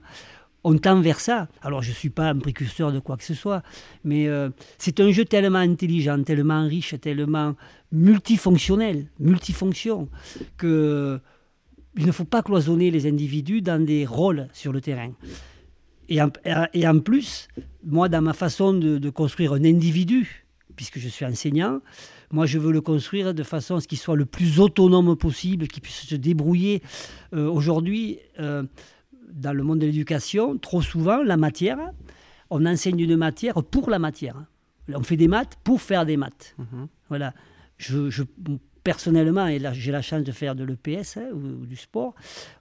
[0.65, 1.49] on tend vers ça.
[1.63, 3.63] Alors je ne suis pas un précurseur de quoi que ce soit,
[4.05, 7.55] mais euh, c'est un jeu tellement intelligent, tellement riche, tellement
[7.93, 10.09] multifonctionnel, multifonction,
[10.57, 11.21] que
[11.97, 15.11] il ne faut pas cloisonner les individus dans des rôles sur le terrain.
[16.09, 17.49] Et en, plus,
[17.85, 21.81] moi, dans ma façon de, construire un individu, puisque je suis enseignant,
[22.31, 25.67] moi, je veux le construire de façon à ce qu'il soit le plus autonome possible,
[25.67, 26.83] qu'il puisse se débrouiller.
[27.35, 28.63] Euh, aujourd'hui, euh,
[29.33, 31.79] dans le monde de l'éducation, trop souvent, la matière,
[32.51, 34.45] on enseigne une matière pour la matière.
[34.93, 36.55] On fait des maths pour faire des maths.
[36.59, 36.89] Mhm.
[37.09, 37.35] Voilà.
[37.77, 38.23] Je,
[38.83, 42.15] personnellement, et là j'ai la chance de faire de l'EPS hein, ou, du sport,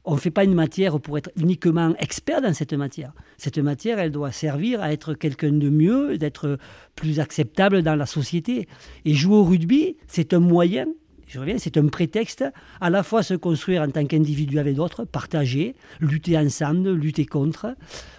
[0.04, 3.14] on ne fait pas une matière pour être uniquement expert dans cette matière.
[3.38, 6.58] Cette matière, elle doit servir à être quelqu'un de mieux, d'être
[6.96, 8.68] plus acceptable dans la société.
[9.06, 10.88] Et jouer au rugby, c'est un moyen
[11.28, 12.46] je reviens, c'est un prétexte
[12.80, 17.76] à la fois se construire en tant qu'individu avec d'autres, partager, lutter ensemble, lutter contre.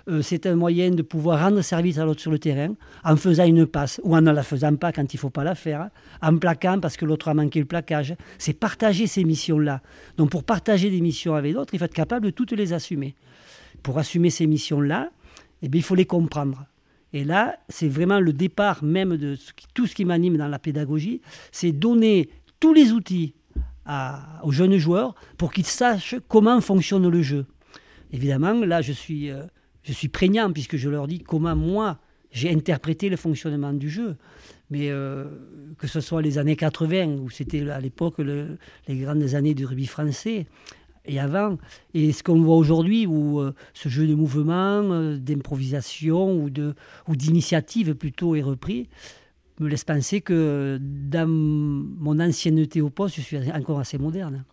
[0.08, 3.46] Euh, c'est un moyen de pouvoir rendre service à l'autre sur le terrain en faisant
[3.46, 5.88] une passe ou en ne la faisant pas quand il ne faut pas la faire,
[6.20, 8.14] en plaquant parce que l'autre a manqué le plaquage.
[8.36, 9.80] C'est partager ces missions-là.
[10.18, 13.14] Donc pour partager des missions avec d'autres, il faut être capable de toutes les assumer.
[13.82, 15.08] Pour assumer ces missions-là,
[15.62, 16.66] eh bien, il faut les comprendre.
[17.14, 19.36] Et là, c'est vraiment le départ même de
[19.72, 22.28] tout ce qui m'anime dans la pédagogie, c'est donner
[22.60, 23.34] tous les outils
[24.42, 27.46] aux jeunes joueurs pour qu'ils sachent comment fonctionne le jeu.
[28.12, 29.44] Évidemment, là, je suis, euh,
[29.82, 31.98] je suis prégnant puisque je leur dis comment moi,
[32.30, 34.16] j'ai interprété le fonctionnement du jeu.
[34.70, 35.24] Mais euh,
[35.78, 39.86] que ce soit les années 80, où c'était à l'époque les grandes années du rugby
[39.86, 40.46] français,
[41.10, 41.56] et avant,
[41.94, 44.82] et ce qu'on voit aujourd'hui, où euh, ce jeu de mouvement,
[45.16, 48.88] d'improvisation ou d'initiative plutôt est repris,
[49.60, 54.44] me laisse penser que dans mon ancienneté au poste, je suis encore assez moderne.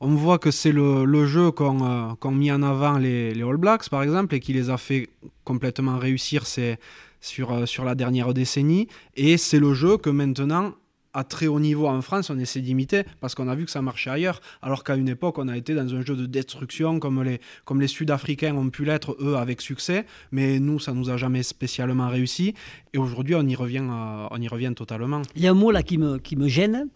[0.00, 4.02] On voit que c'est le, jeu qu'ont euh, mis en avant les, All Blacks, par
[4.02, 5.08] exemple, et qui les a fait
[5.44, 8.86] complètement réussir sur, euh, sur la dernière décennie.
[9.16, 10.74] Et c'est le jeu que maintenant
[11.18, 13.82] à très haut niveau en France, on essaie d'imiter parce qu'on a vu que ça
[13.82, 17.22] marchait ailleurs, alors qu'à une époque, on a été dans un jeu de destruction comme
[17.24, 21.16] les, comme les Sud-Africains ont pu l'être, eux, avec succès, mais nous, ça nous a
[21.16, 22.54] jamais spécialement réussi.
[22.92, 25.22] Et aujourd'hui, on, y revient, euh, on y revient totalement.
[25.34, 26.86] Il y a un mot là qui me, qui me gêne.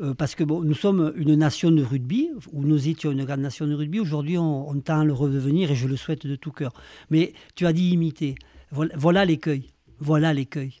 [0.00, 3.40] Euh, parce que bon, nous sommes une nation de rugby, ou nous étions une grande
[3.40, 4.00] nation de rugby.
[4.00, 6.72] Aujourd'hui, on, on, tend à le redevenir et je le souhaite de tout cœur.
[7.10, 8.34] Mais tu as dit imiter.
[8.70, 9.70] Voilà l'écueil.
[10.00, 10.74] Voilà l'écueil.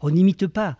[0.00, 0.76] On n'imite pas.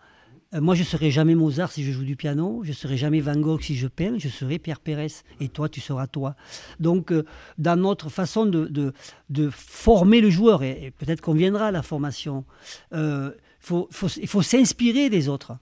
[0.53, 2.97] Euh, moi, je ne serai jamais Mozart si je joue du piano, je ne serai
[2.97, 5.07] jamais Van Gogh si je peins, je serai Pierre Pérez.
[5.39, 6.35] Et toi, tu seras toi.
[6.79, 7.23] Donc, euh,
[7.57, 8.93] dans notre façon de,
[9.29, 12.45] de, former le joueur, et, peut-être qu'on viendra à la formation,
[12.93, 15.57] euh, faut, il faut s'inspirer des autres,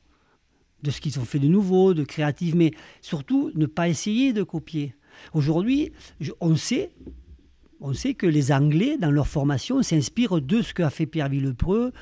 [0.84, 4.44] de ce qu'ils ont fait de nouveau, de créatif, mais surtout ne pas essayer de
[4.44, 4.96] copier.
[5.34, 5.92] Aujourd'hui,
[6.40, 6.92] on sait,
[7.80, 11.94] on sait que les Anglais, dans leur formation, s'inspirent de ce qu'a fait Pierre Villepreux,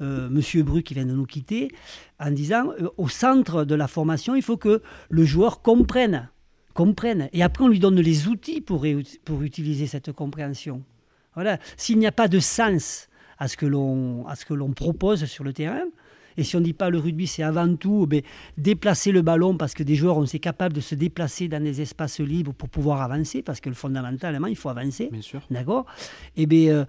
[0.00, 1.70] euh, Monsieur Bru qui vient de nous quitter,
[2.20, 6.30] en disant euh, au centre de la formation, il faut que le joueur comprenne,
[6.74, 8.86] comprenne, et après on lui donne les outils pour,
[9.24, 10.82] pour utiliser cette compréhension.
[11.34, 11.58] Voilà.
[11.76, 13.08] S'il n'y a pas de sens
[13.38, 15.84] à ce que l'on à ce que l'on propose sur le terrain,
[16.38, 18.22] et si on ne dit pas le rugby, c'est avant tout ben,
[18.56, 21.80] déplacer le ballon parce que des joueurs, on est capable de se déplacer dans des
[21.80, 25.08] espaces libres pour pouvoir avancer, parce que fondamentalement, il faut avancer.
[25.10, 25.42] Bien sûr.
[25.50, 25.84] D'accord?
[26.36, 26.84] Et eh bien, euh,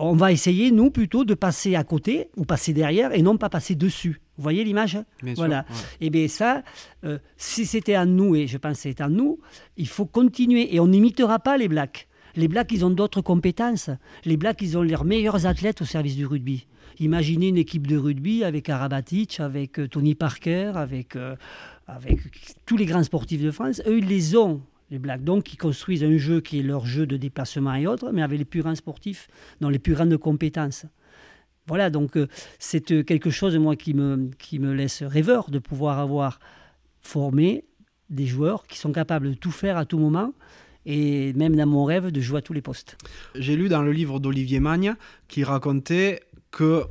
[0.00, 3.48] on va essayer, nous, plutôt de passer à côté ou passer derrière et non pas
[3.48, 4.20] passer dessus.
[4.36, 4.98] Vous voyez l'image?
[5.36, 5.66] Voilà.
[6.00, 6.62] Et eh bien ça,
[7.04, 9.38] euh, si c'était à nous, et je pense que c'est à nous,
[9.76, 10.74] il faut continuer.
[10.74, 12.08] Et on n'imitera pas les Blacks.
[12.36, 13.90] Les Blacks, ils ont d'autres compétences.
[14.24, 16.66] Les Blacks, ils ont leurs meilleurs athlètes au service du rugby.
[16.98, 21.36] Imaginez une équipe de rugby avec Arabatic, avec euh, Tony Parker, avec, euh,
[21.86, 22.20] avec
[22.66, 23.82] tous les grands sportifs de France.
[23.86, 25.24] Eux, ils les ont les Blacks.
[25.24, 28.38] Donc, qui construisent un jeu qui est leur jeu de déplacement et autres, mais avec
[28.38, 29.28] les plus grands sportifs,
[29.60, 30.86] dans les plus grandes compétences.
[31.66, 32.26] Voilà, donc euh,
[32.58, 36.40] c'est euh, quelque chose, moi, qui me, qui me laisse rêveur de pouvoir avoir
[37.00, 37.64] formé
[38.08, 40.32] des joueurs qui sont capables de tout faire à tout moment
[40.86, 42.96] et même dans mon rêve de jouer à tous les postes.
[43.34, 44.96] J'ai lu dans le livre d'Olivier Magne
[45.28, 46.84] qui racontait que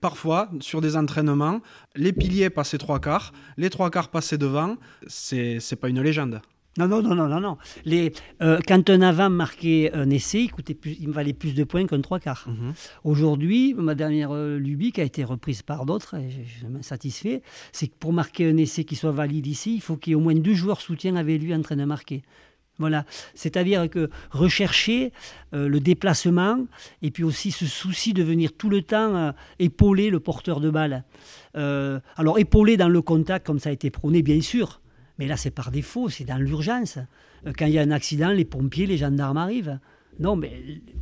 [0.00, 1.60] parfois, sur des entraînements,
[1.96, 4.76] les piliers passaient trois quarts, les trois quarts passaient devant.
[5.06, 6.40] C'est, c'est pas une légende.
[6.78, 7.40] Non, non, non, non, non.
[7.40, 7.58] non.
[7.84, 11.54] Les, euh, quand un avant marquait un essai, il, coûtait plus, il me valait plus
[11.54, 12.46] de points qu'un trois quarts.
[12.48, 12.72] Mhm.
[13.04, 16.82] Aujourd'hui, ma dernière euh, lubie qui a été reprise par d'autres, et je, je suis
[16.82, 20.12] satisfait, c'est que pour marquer un essai qui soit valide ici, il faut qu'il y
[20.12, 22.22] ait au moins deux joueurs soutiens avec lui en train de marquer.
[22.78, 25.12] Voilà, c'est-à-dire que rechercher
[25.52, 26.64] euh, le déplacement
[27.02, 30.70] et puis aussi ce souci de venir tout le temps euh, épauler le porteur de
[30.70, 31.02] balle.
[31.56, 34.80] Euh, alors épauler dans le contact comme ça a été prôné, bien sûr,
[35.18, 36.98] mais là c'est par défaut, c'est dans l'urgence.
[37.46, 39.78] Euh, Quand il y a un accident, les pompiers, les gendarmes arrivent.
[40.20, 40.50] Non, mais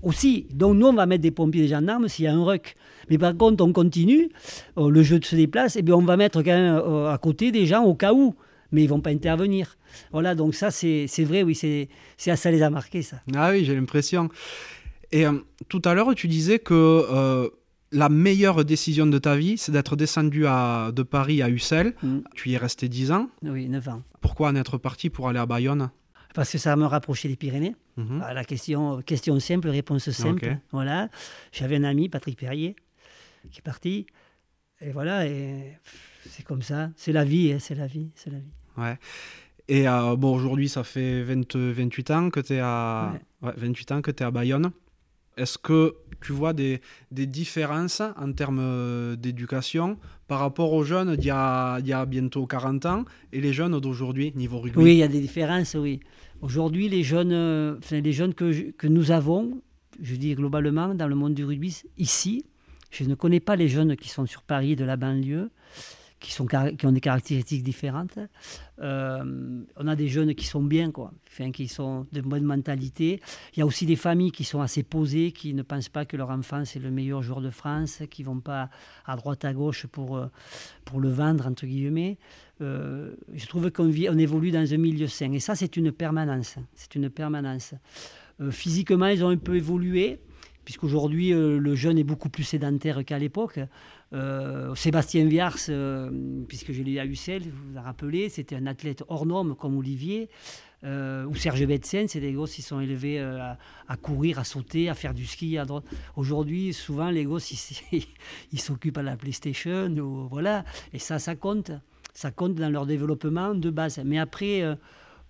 [0.03, 2.75] aussi, donc nous on va mettre des pompiers des gendarmes s'il y a un ruck.
[3.09, 4.29] Mais par contre, on continue,
[4.77, 7.51] euh, le jeu se déplace, et bien on va mettre quand même euh, à côté
[7.51, 8.35] des gens au cas où,
[8.73, 9.79] mais ils vont pas intervenir.
[10.13, 13.17] Voilà, donc ça c'est vrai, oui, c'est ça les a marqués, ça.
[13.35, 14.29] Ah oui, j'ai l'impression.
[15.13, 15.25] Et
[15.69, 17.51] tout à l'heure, tu disais que
[17.93, 21.95] la meilleure décision de ta vie, c'est d'être descendu à, de Paris à Ussel.
[22.03, 22.19] Mm.
[22.35, 23.29] Tu y es resté 10 ans.
[23.43, 24.03] Oui, 9 ans.
[24.21, 25.91] Pourquoi en être parti pour aller à Bayonne?
[26.35, 27.75] Parce que ça me rapprochait des Pyrénées.
[27.97, 28.23] Mhm.
[28.23, 30.59] Ah, La question, question simple, réponse simple.
[30.71, 31.09] Voilà.
[31.51, 32.77] J'avais un ami, Patrick Perrier,
[33.51, 34.07] qui est parti.
[34.83, 35.79] Et voilà, et
[36.29, 36.91] c'est comme ça.
[36.97, 38.53] C'est la vie, hein, c'est la vie, c'est la vie.
[38.77, 38.99] Ouais.
[39.69, 43.93] Et euh, bon, aujourd'hui, ça fait 20 28 ans que tu es à ouais, 28
[43.93, 44.71] ans que tu à Bayonne.
[45.37, 45.95] Est-ce que
[46.25, 52.07] tu vois des, différences en termes euh, d'éducation par rapport aux jeunes d'il y, a,
[52.07, 54.79] bientôt 40 ans et les jeunes d'aujourd'hui, niveau rugby?
[54.79, 56.01] Oui, il y a des différences, oui.
[56.41, 59.61] Aujourd'hui, les jeunes, euh, les jeunes que, je- que nous avons,
[60.01, 62.45] je dis globalement, dans le monde du rugby, ici,
[62.91, 65.51] je ne connais pas les jeunes qui sont sur Paris de la banlieue,
[66.21, 68.19] qui, sont, qui ont des caractéristiques différentes.
[68.81, 71.13] Euh, on a des jeunes qui sont bien, quoi,
[71.53, 73.21] qui sont de bonne mentalité.
[73.55, 76.17] Il y a aussi des familles qui sont assez posées, qui ne pensent pas que
[76.17, 78.71] leur enfant c'est le meilleur joueur de France, qui vont pas
[79.05, 80.27] à droite à gauche pour, euh,
[80.85, 82.19] pour le vendre, entre guillemets.
[82.63, 85.33] Euh, je trouve qu'on on évolue dans un milieu sain.
[85.33, 86.57] Et ça, c'est une permanence.
[86.75, 87.75] C'est une permanence.
[88.51, 90.21] Physiquement, ils ont un peu évolué,
[90.67, 93.61] puisqu'aujourd'hui, euh, le jeune est beaucoup plus sédentaire qu'à l'époque.
[94.13, 96.11] Euh, Sébastien Viars, euh,
[96.47, 99.77] puisque je l'ai à Ussel, vous vous en rappelez, c'était un athlète hors norme comme
[99.77, 100.29] Olivier.
[100.85, 104.95] Euh, ou Serge Betsen, c'est des gosses qui sont élevés à, courir, à sauter, à
[104.95, 105.59] faire du ski.
[106.15, 107.51] Aujourd'hui, souvent, les gosses,
[108.53, 110.65] ils s'occupent à la PlayStation, ou, voilà.
[110.93, 111.73] Et ça, ça compte.
[112.15, 114.01] Ça compte dans leur développement de base.
[114.05, 114.61] Mais après,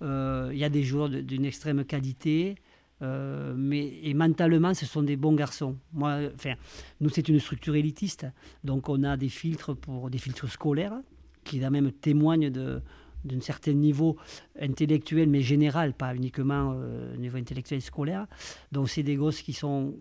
[0.01, 2.57] il y a des joueurs d'une extrême qualité.
[3.03, 5.77] Euh, mais, et mentalement, ce sont des bons garçons.
[5.93, 6.55] Moi, enfin,
[7.01, 8.27] nous, c'est une structure élitiste.
[8.65, 10.99] Donc, on a des filtres, pour, des filtres scolaires
[11.45, 14.17] qui, là même, témoignent d'un certain niveau
[14.61, 18.27] intellectuel, mais général, pas uniquement euh, niveau intellectuel scolaire.
[18.73, 19.95] Donc, c'est des gosses qui sont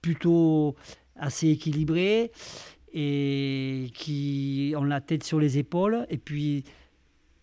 [0.00, 0.74] plutôt
[1.16, 2.30] assez équilibrés
[2.92, 6.06] et qui ont la tête sur les épaules.
[6.08, 6.64] Et puis,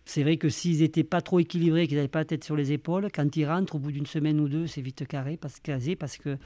[0.04, 2.72] c'est vrai que s'ils n'étaient pas trop équilibrés, qu'ils n'avaient pas la tête sur les
[2.72, 5.96] épaules, quand ils rentrent, au bout d'une semaine ou deux, c'est vite carré, parce, casé,
[5.96, 6.38] parce qu'il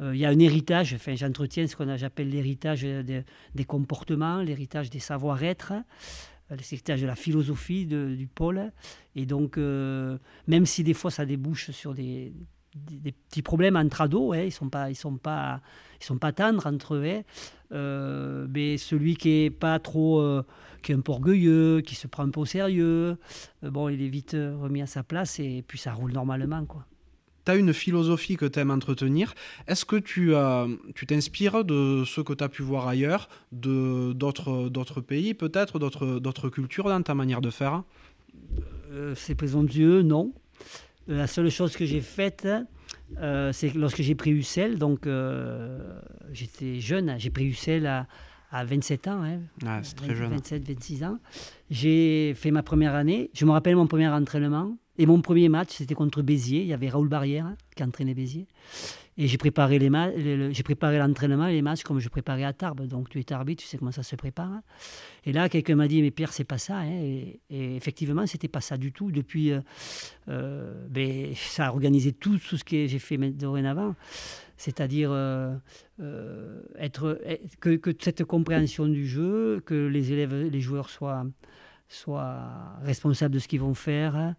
[0.00, 0.94] y a un héritage.
[0.94, 7.06] Enfin, j'entretiens ce qu'on j'appelle l'héritage de- des comportements, l'héritage des savoir-être, euh, l'héritage de
[7.06, 8.72] la philosophie du pôle.
[9.16, 12.32] Et donc, euh, même si des fois ça débouche sur des,
[12.86, 15.60] des, petits problèmes entre ados, hein, ils ne sont, pas, ils sont, pas,
[16.00, 17.22] ils sont pas tendres entre eux, hein,
[17.72, 20.42] euh, mais celui qui est pas trop, euh,
[20.82, 23.16] qui est un peu orgueilleux, qui se prend un peu au sérieux,
[23.64, 26.86] euh, bon, il est vite remis à sa place et puis ça roule normalement, quoi.
[27.44, 29.34] tu as une philosophie que tu aimes entretenir.
[29.66, 30.32] Est-ce que tu
[30.94, 35.78] tu t'inspires de ce que tu as pu voir ailleurs, de d'autres d'autres pays, peut-être
[35.78, 37.82] d'autres d'autres cultures dans ta manière de faire?
[39.14, 40.32] C'est présomptueux, non.
[41.08, 42.46] La seule chose que j'ai faite,
[43.18, 45.98] euh, c'est que lorsque j'ai pris Ussel, donc euh,
[46.32, 48.06] j'étais jeune, j'ai pris Ussel à,
[48.50, 50.30] à 27 ans, hein, Ouais, c'est très jeune.
[50.30, 51.18] 27, 26 ans.
[51.70, 53.30] J'ai fait ma première année.
[53.34, 54.76] Je me rappelle mon premier entraînement.
[55.00, 56.60] Et mon premier match, c'était contre Béziers.
[56.62, 58.48] Il y avait Raoul Barrière hein, qui entraînait Béziers.
[59.20, 59.90] Et j'ai préparé les
[60.54, 62.86] j'ai préparé l'entraînement et les matchs comme je préparais à Tarbes.
[62.86, 64.60] Donc tu es arbitre, tu sais comment ça se prépare.
[65.24, 66.78] Et là, quelqu'un m'a dit, mais Pierre, c'est pas ça.
[66.78, 66.88] hein.
[67.02, 69.10] Et, et effectivement, c'était pas ça du tout.
[69.10, 69.60] Depuis, euh,
[70.28, 73.96] euh, ben, ça a organisé tout, ce que j'ai fait dorénavant.
[74.56, 75.56] C'est-à-dire euh,
[76.78, 77.20] être-
[77.60, 81.26] que, que cette compréhension du jeu, que les élèves, les joueurs soient,
[81.88, 84.34] soient responsables de ce qu'ils vont faire,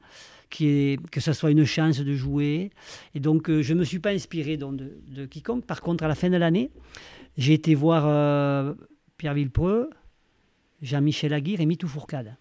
[0.50, 2.72] que ce soit une chance de jouer.
[3.16, 5.66] Et donc, euh, je ne me suis pas inspiré de, quiconque.
[5.66, 6.72] Par contre, à la fin de l'année,
[7.38, 8.74] j'ai été voir euh,
[9.18, 9.90] Pierre Villepreux,
[10.82, 12.36] Jean-Michel Aguirre et Mitou Fourcade,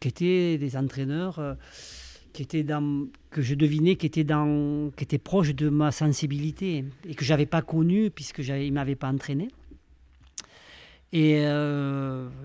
[0.00, 1.54] qui étaient des entraîneurs euh,
[2.32, 6.84] qui étaient dans, que je devinais qui étaient, dans, qui étaient proches de ma sensibilité
[7.08, 9.48] et que je n'avais pas connu puisque j'avais- ils ne m'avaient pas entraîné.
[11.12, 11.46] Et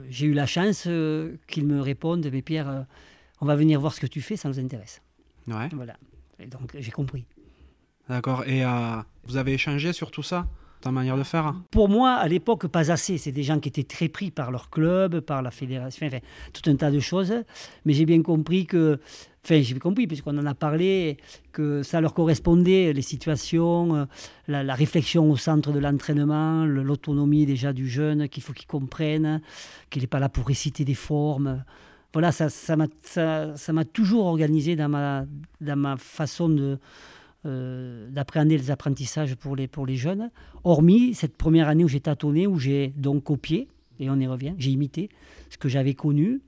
[0.09, 0.87] j'ai eu la chance
[1.47, 2.85] qu'ils me répondent, mais Pierre,
[3.41, 5.01] on va venir voir ce que tu fais, ça nous intéresse.
[5.47, 5.69] Ouais.
[5.73, 5.95] Voilà.
[6.39, 7.25] Et donc j'ai compris.
[8.07, 8.43] D'accord.
[8.45, 8.69] Et euh,
[9.25, 10.47] vous avez échangé sur tout ça
[10.81, 11.53] ta manière de faire?
[11.69, 13.19] Pour moi, à l'époque, pas assez.
[13.19, 16.17] C'est des gens qui étaient très pris par leur club, par la fédération, enfin,
[16.53, 17.33] tout un tas de choses.
[17.85, 18.99] Mais j'ai bien compris que,
[19.45, 21.17] enfin, j'ai bien compris, puisqu'on en a parlé,
[21.51, 24.05] que ça leur correspondait, les situations, euh,
[24.47, 28.65] la, la réflexion au centre de l'entraînement, le- l'autonomie déjà du jeune, qu'il faut qu'il
[28.67, 29.39] comprenne,
[29.91, 31.63] qu'il n'est pas là pour réciter des formes.
[32.13, 35.25] Voilà, ça m'a ça, ça m'a toujours organisé dans ma,
[35.61, 36.77] dans ma façon de,
[37.45, 40.29] euh, d'appréhender les apprentissages pour les, pour les jeunes,
[40.63, 43.67] hormis cette première année où j'ai tâtonné, où j'ai donc copié,
[43.99, 45.09] et on y revient, j'ai imité
[45.49, 46.41] ce que j'avais connu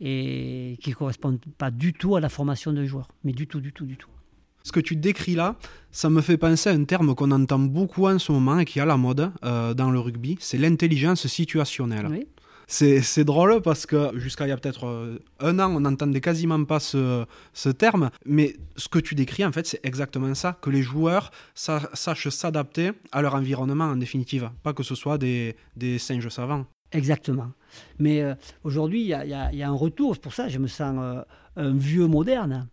[0.00, 3.60] et qui ne correspond pas du tout à la formation d'un joueur, mais du tout,
[3.60, 4.08] du tout, du tout.
[4.64, 5.56] Ce que tu décris là,
[5.92, 8.78] ça me fait penser à un terme qu'on entend beaucoup en ce moment et qui
[8.78, 12.08] est à la mode euh, dans le rugby, c'est l'intelligence situationnelle.
[12.10, 12.26] Oui.
[12.72, 16.64] C'est drôle parce que jusqu'à il y a peut-être euh, un an, on n'entendait quasiment
[16.64, 17.26] pas ce,
[17.76, 18.08] terme.
[18.24, 20.56] Mais ce que tu décris, en fait, c'est exactement ça.
[20.58, 24.48] Que les joueurs sa- sachent s'adapter à leur environnement, en définitive.
[24.62, 25.54] Pas que ce soit des,
[25.98, 26.64] singes savants.
[26.92, 27.50] Exactement.
[27.98, 30.14] Mais euh, aujourd'hui, il y, a- un retour.
[30.14, 31.22] C'est pour ça que je me sens euh,
[31.56, 32.68] un vieux moderne.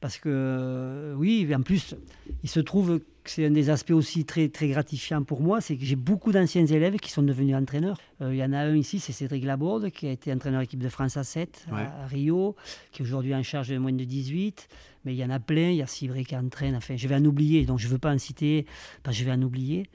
[0.00, 1.94] Parce que, oui, en plus,
[2.42, 5.84] il se trouve c'est un des aspects aussi très, très gratifiants pour moi, c'est que
[5.84, 7.98] j'ai beaucoup d'anciens élèves qui sont devenus entraîneurs.
[8.20, 10.82] Euh, il y en a un ici, c'est Cédric Laborde, qui a été entraîneur équipe
[10.82, 11.80] de France à 7 Ouais.
[11.80, 12.56] à, à Rio,
[12.92, 14.68] qui est aujourd'hui en charge de moins de 18.
[15.04, 17.14] Mais il y en a plein, il y a Cibré qui entraîne, enfin, je vais
[17.14, 18.66] en oublier, donc je ne veux pas en citer,
[19.04, 19.86] parce que je vais en oublier.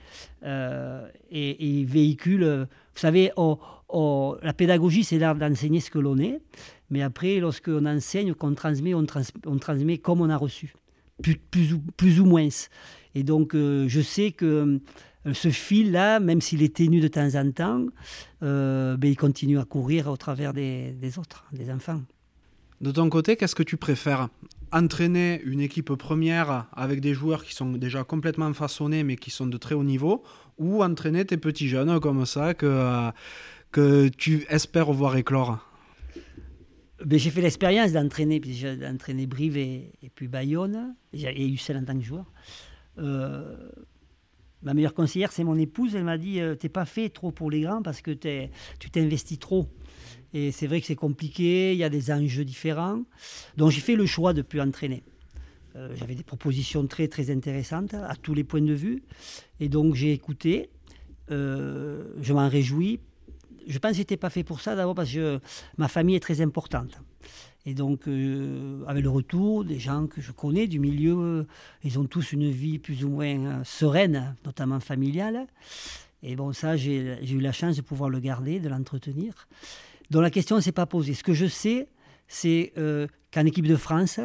[0.44, 5.90] Euh, et, il véhicule, euh, vous savez, oh, oh, la pédagogie, c'est l'art d'enseigner ce
[5.92, 6.40] que l'on est.
[6.90, 10.74] Mais après, lorsqu'on enseigne, qu'on transmet, on, trans- on transmet comme on a reçu,
[11.22, 12.50] plus, ou, moins.
[13.16, 14.80] Et donc, euh, je sais que
[15.26, 17.86] euh, ce fil-là, même s'il est ténu de temps en temps,
[18.44, 22.02] euh, ben, il continue à courir au travers des, autres, des enfants.
[22.80, 24.30] De ton côté, qu'est-ce que tu préfères?
[24.72, 29.46] Entraîner une équipe première avec des joueurs qui sont déjà complètement façonnés mais qui sont
[29.46, 30.24] de très haut niveau
[30.58, 35.71] ou entraîner tes petits jeunes comme ça que tu espères voir éclore?
[37.06, 38.64] Ben, j'ai fait l'expérience d'entraîner, puis
[39.28, 42.32] Brive et, puis Bayonne, et Ussel en tant que joueur.
[43.00, 43.70] Euh,
[44.62, 45.96] ma meilleure conseillère, c'est mon épouse.
[45.96, 49.40] Elle m'a dit euh, T'es pas fait trop pour les grands parce que tu t'investis
[49.40, 49.68] trop.
[50.34, 53.02] Et c'est vrai que c'est compliqué, il y a des enjeux différents.
[53.58, 55.04] Donc j'ai fait le choix de plus entraîner.
[55.76, 59.04] Euh, J'avais des propositions très très intéressantes à tous les points de vue.
[59.60, 60.70] Et donc j'ai écouté.
[61.30, 63.00] Je m'en réjouis.
[63.68, 65.40] Je pense que j'étais pas fait pour ça d'abord parce que
[65.78, 67.02] ma famille est très importante.
[67.66, 71.44] Et donc, euh, avec le retour des gens que je connais du milieu, euh,
[71.84, 75.46] ils ont tous une vie plus ou moins euh, sereine, notamment familiale.
[76.24, 79.48] Et bon, ça, j'ai eu la chance de pouvoir le garder, de l'entretenir.
[80.10, 81.14] Donc la question ne s'est pas posée.
[81.14, 81.88] Ce que je sais,
[82.28, 82.74] c'est
[83.32, 84.20] qu'en équipe de France,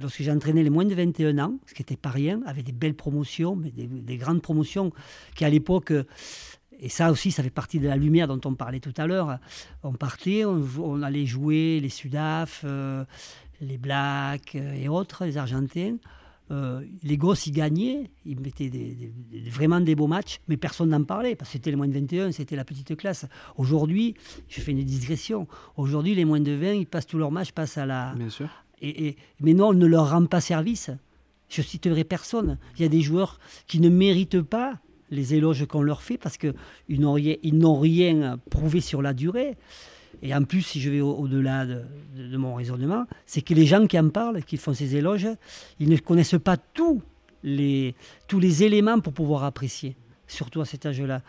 [0.00, 2.72] lorsque j'ai entraîné les moins de 21 ans, ce qui n'était pas rien, avec des
[2.72, 4.90] belles promotions, mais des, des grandes promotions
[5.36, 5.92] qui à l'époque,
[6.80, 9.38] et ça aussi, ça fait partie de la lumière dont on parlait tout à l'heure,
[9.82, 13.04] on partait, on, allait jouer les Sudaf, euh,
[13.60, 15.96] les Blacks euh, et autres, les Argentins.
[16.52, 20.56] Euh, les gosses, ils gagnaient, ils mettaient des- des- des- vraiment des beaux matchs, mais
[20.56, 23.26] personne n'en parlait, parce que c'était les moins de 21, c'était la petite classe.
[23.56, 24.14] Aujourd'hui,
[24.48, 27.78] je fais une digression, aujourd'hui, les moins de 20, ils passent tous leurs matchs, passent
[27.78, 28.48] à la, Bien sûr.
[28.80, 30.90] et, et- mais non, on ne leur rend pas service.
[31.48, 32.58] Je citerai personne.
[32.76, 34.78] Il y a des joueurs qui ne méritent pas
[35.10, 36.54] les éloges qu'on leur fait parce qu'ils
[37.00, 39.56] n'ont rien, ils n'ont rien prouvé sur la durée.
[40.22, 41.82] Et en plus, si je vais au- au-delà de,
[42.16, 45.28] de- de mon raisonnement, c'est que les gens qui en parlent, qui font ces éloges,
[45.78, 47.02] ils ne connaissent pas tous
[47.42, 47.94] les,
[48.26, 49.94] tous les éléments pour pouvoir apprécier,
[50.26, 51.20] surtout à cet âge-là.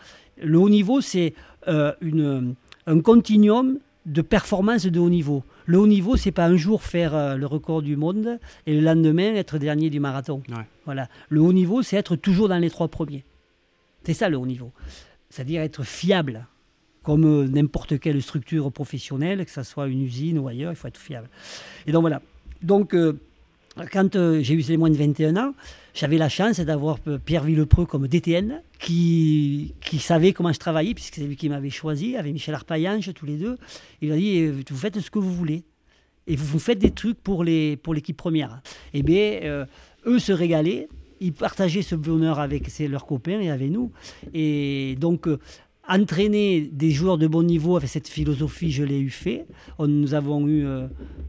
[0.42, 1.34] Le haut niveau, c'est
[1.68, 5.44] euh, une, un continuum de performance de haut niveau.
[5.66, 8.80] Le haut niveau, c'est pas un jour faire euh, le record du monde et le
[8.80, 10.42] lendemain être dernier du marathon.
[10.48, 10.64] Ouais.
[10.86, 11.10] Voilà.
[11.28, 13.26] Le haut niveau, c'est être toujours dans les trois premiers.
[14.08, 14.72] C'est ça le haut niveau.
[15.30, 16.48] C'est-à-dire être fiable,
[17.04, 20.88] comme euh, n'importe quelle structure professionnelle, que ce soit une usine ou ailleurs, il faut
[20.88, 21.28] être fiable.
[21.88, 22.22] Et donc voilà.
[22.62, 23.20] Donc, euh,
[23.92, 25.54] quand euh, j'ai eu les moins de 21 ans,
[25.94, 31.16] j'avais la chance d'avoir Pierre Villepreux comme DTN, qui, qui savait comment je travaillais, puisque
[31.16, 33.58] c'est lui qui m'avait choisi, avec Michel Arpaillange, tous les deux.
[34.02, 35.66] Il m'a dit, euh, vous faites ce que vous voulez.
[36.28, 38.62] Et vous, vous faites des trucs pour les pour l'équipe première.
[38.94, 39.66] Eh bien,
[40.06, 40.88] eux se régalaient,
[41.20, 43.92] ils partageaient ce bonheur avec leurs copains et avec nous.
[44.34, 45.40] Et donc, euh,
[45.88, 49.46] entraîner des joueurs de bon niveau avec cette philosophie, je l'ai eu fait.
[49.80, 50.88] nous avons eu euh,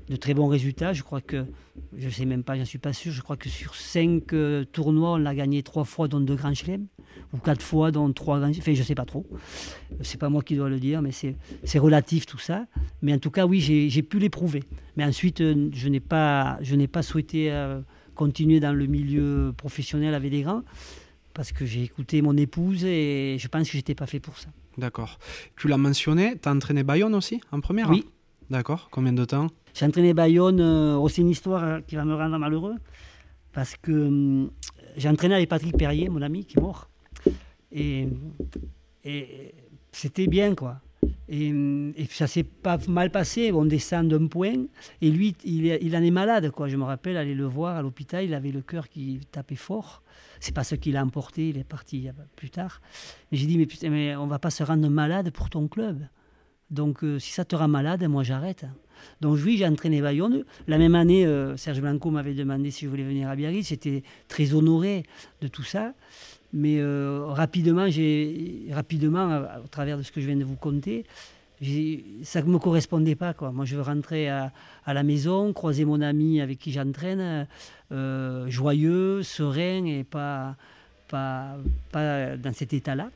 [0.08, 0.92] de très bons résultats.
[0.92, 1.44] Je crois que,
[1.96, 4.32] je ne sais même pas, je ne suis pas sûr, je crois que sur cinq
[4.32, 6.86] euh, tournois, on l'a gagné trois fois, dont deux grands chelems,
[7.32, 9.26] ou quatre fois, dont trois grands Enfin, je ne sais pas trop.
[10.00, 12.66] C'est pas moi qui dois le dire, mais c'est relatif tout ça.
[13.00, 14.64] Mais en tout cas, oui, j'ai pu l'éprouver.
[14.96, 17.52] Mais ensuite, je n'ai pas souhaité
[18.18, 20.62] continuer dans le milieu professionnel avec des grands
[21.34, 24.48] parce que j'ai écouté mon épouse et je pense que j'étais pas fait pour ça.
[24.76, 25.20] D'accord.
[25.56, 28.04] Tu l'as mentionné, tu as entraîné Bayonne aussi en première Oui.
[28.50, 28.88] D'accord.
[28.90, 29.46] Combien de temps?
[29.72, 32.74] J'ai entraîné Bayonne, euh, aussi une histoire qui va me rendre malheureux,
[33.52, 34.50] parce que hum,
[34.96, 36.88] j'ai entraîné avec Patrick Perrier, mon ami qui est mort.
[37.70, 38.08] Et,
[39.04, 39.54] et
[39.92, 40.80] c'était bien, quoi.
[41.28, 41.52] Et,
[42.10, 43.52] ça s'est pas mal passé.
[43.52, 44.66] On descend d'un point.
[45.00, 46.50] Et lui, il, en est malade.
[46.50, 46.68] Quoi.
[46.68, 48.24] Je me rappelle aller le voir à l'hôpital.
[48.24, 50.02] Il avait le cœur qui tapait fort.
[50.40, 51.50] C'est pas ce qu'il a emporté.
[51.50, 52.80] Il est parti plus tard.
[53.32, 56.06] J'ai dit mais, putain, mais on va pas se rendre malade pour ton club.
[56.70, 58.66] Donc euh, si ça te rend malade, moi j'arrête.
[59.20, 60.44] Donc oui, j'ai entraîné Bayonne.
[60.66, 63.68] La même année, euh, Serge Blanco m'avait demandé si je voulais venir à Biarritz.
[63.68, 65.04] J'étais très honoré
[65.40, 65.94] de tout ça.
[66.52, 71.04] Mais euh, rapidement, j'ai, rapidement, à, travers de ce que je viens de vous conter,
[72.22, 73.34] ça ne me correspondait pas.
[73.34, 73.52] Quoi.
[73.52, 74.52] Moi, je veux rentrer à,
[74.86, 77.46] la maison, croiser mon ami avec qui j'entraîne,
[77.92, 80.56] euh, joyeux, serein et pas,
[81.08, 81.56] pas,
[81.92, 83.10] pas dans cet état-là.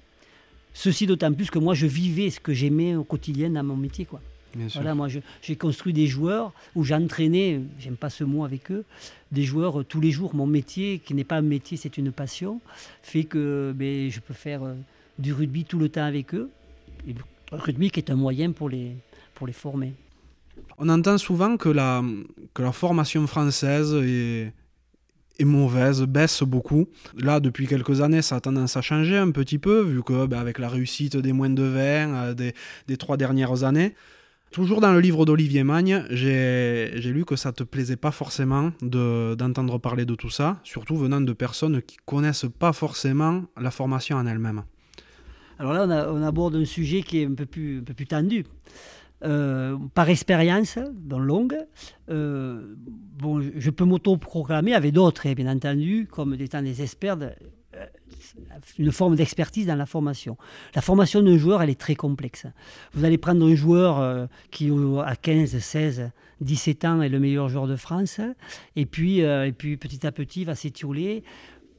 [0.75, 4.05] Ceci d'autant plus que moi, je vivais ce que j'aimais au quotidien dans mon métier.
[4.05, 4.21] Quoi.
[4.75, 5.09] voilà, moi,
[5.43, 8.85] j'ai construit des joueurs où j'entraînais, j'aime pas ce mot avec eux,
[9.33, 10.35] des joueurs euh, tous les jours.
[10.35, 12.61] Mon métier, qui n'est pas un métier, c'est une passion,
[13.03, 14.75] fait que ben, je peux faire euh,
[15.19, 16.51] du rugby tout le temps avec eux.
[17.09, 18.93] Et le rugby qui est un moyen pour les,
[19.35, 19.95] pour les former.
[20.79, 22.03] On entend souvent que la,
[22.55, 24.53] que la formation française est,
[25.39, 26.87] est mauvaise, baisse beaucoup.
[27.17, 30.39] Là, depuis quelques années, ça a tendance à changer un petit peu, vu que ben,
[30.39, 32.55] avec la réussite des moins de 20 euh, des,
[32.87, 33.95] des trois dernières années,
[34.53, 39.79] Toujours dans le livre d'Olivier Magne, j'ai lu que ça te plaisait pas forcément d'entendre
[39.79, 44.27] parler de tout ça, surtout venant de personnes qui connaissent pas forcément la formation en
[44.27, 44.65] elle-même.
[45.59, 48.45] Alors là, on, aborde un sujet qui est un peu plus, tendu.
[49.25, 51.57] Euh, par expérience, dans longue,
[52.11, 52.75] euh,
[53.19, 57.17] bon, je peux m'auto-proclamer avec d'autres, hein, bien entendu, comme étant des experts
[58.79, 60.37] une forme d'expertise dans la formation.
[60.75, 62.47] La formation d'un joueur, elle est très complexe.
[62.95, 64.71] Vous allez prendre un joueur euh, qui,
[65.05, 66.11] à 15, 16,
[66.41, 68.21] 17 ans, est le meilleur joueur de France,
[68.77, 71.23] et puis, euh, et puis petit à petit, va s'étioler.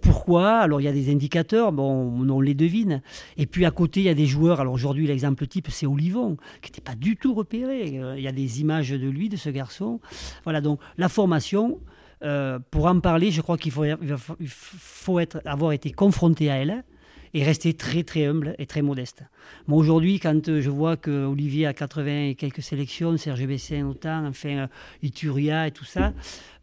[0.04, 0.58] Pourquoi?
[0.58, 3.02] Alors il y a des indicateurs, bon, on les devine.
[3.38, 4.60] Et puis à côté, il y a des joueurs.
[4.60, 8.00] Alors aujourd'hui, l'exemple type, c'est Olivon, qui n'était pas du tout repéré.
[8.00, 10.02] Euh, il y a des images de lui, de ce garçon.
[10.44, 11.80] Voilà, donc la formation,
[12.24, 16.84] euh, pour en parler, je crois qu'il faut, avoir été confronté à elle
[17.34, 19.24] et rester très très humble et très modeste.
[19.68, 24.26] Moi aujourd'hui, quand je vois que Olivier a 80 et quelques sélections, Serge Bessin autant,
[24.28, 24.68] enfin euh,
[25.02, 26.14] Ituria et tout ça,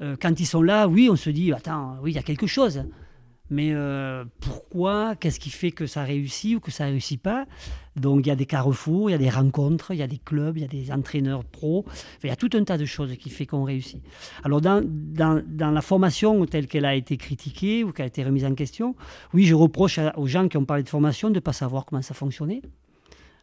[0.01, 2.47] euh, quand ils sont là, oui, on se dit, attends, oui, il y a quelque
[2.47, 2.85] chose.
[3.51, 5.17] Mais euh, pourquoi?
[5.17, 7.47] Qu'est-ce qui fait que ça réussit ou que ça réussit pas?
[7.97, 10.19] Donc il y a des carrefours, il y a des rencontres, il y a des
[10.19, 11.85] clubs, il y a des entraîneurs pros.
[12.23, 14.01] il y a tout un tas de choses qui fait qu'on réussit.
[14.45, 18.23] Alors dans, dans, dans, la formation telle qu'elle a été critiquée ou qu'elle a été
[18.23, 18.95] remise en question,
[19.35, 22.03] oui, je reproche aux gens qui ont parlé de formation de ne pas savoir comment
[22.03, 22.63] ça fonctionnait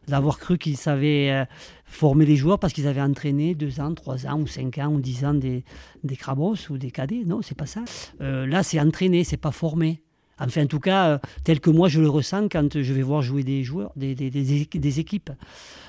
[0.08, 1.44] d'avoir cru qu'ils savaient euh,
[1.84, 5.00] former les joueurs parce qu'ils avaient entraîné deux ans, trois ans ou cinq ans ou
[5.00, 5.64] dix ans des,
[6.04, 7.24] des crabos ou des cadets.
[7.26, 7.84] Non, c'est pas ça.
[8.20, 10.00] Euh, là, c'est entraîner, c'est pas former.
[10.40, 13.22] Enfin, en tout cas, euh, tel que moi je le ressens quand je vais voir
[13.22, 15.30] jouer des joueurs, des, équipes.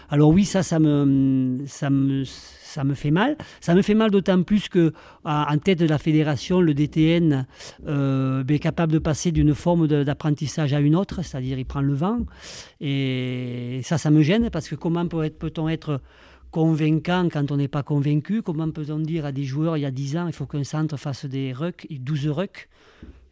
[0.10, 2.24] Alors oui, ça, ça ça me,
[2.70, 3.36] ça me fait mal.
[3.62, 4.94] Ça me fait mal d'autant plus que
[5.26, 7.46] en tête de la fédération, le DTN
[7.88, 11.94] euh, est capable de passer d'une forme d'apprentissage à une autre, c'est-à-dire il prend le
[11.94, 12.20] vent.
[12.80, 16.02] Et ça, ça me gêne parce que comment peut-on être
[16.52, 18.42] convaincant quand on n'est pas convaincu?
[18.42, 20.98] Comment peut-on dire à des joueurs il y a 10 ans, il faut qu'un centre
[20.98, 22.70] fasse des rucks, 12 rucks?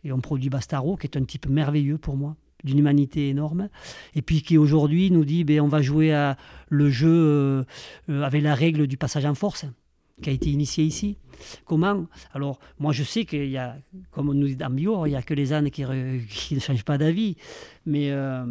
[0.04, 3.70] Et on produit Bastaro, qui est un type merveilleux pour moi, d'une humanité énorme,
[4.16, 6.38] et puis qui aujourd'hui nous dit ben, on va jouer à
[6.70, 7.64] le jeu euh,
[8.10, 9.66] euh, avec la règle du passage en force,
[10.22, 11.18] qui a été initié ici.
[11.66, 12.08] Comment?
[12.34, 13.78] Alors, moi, je sais qu'il y a,
[14.12, 16.86] comme on nous dit dans Bio, il n'y a que les ânes qui, ne changent
[16.86, 17.36] pas d'avis,
[17.86, 18.12] mais.
[18.12, 18.46] Euh,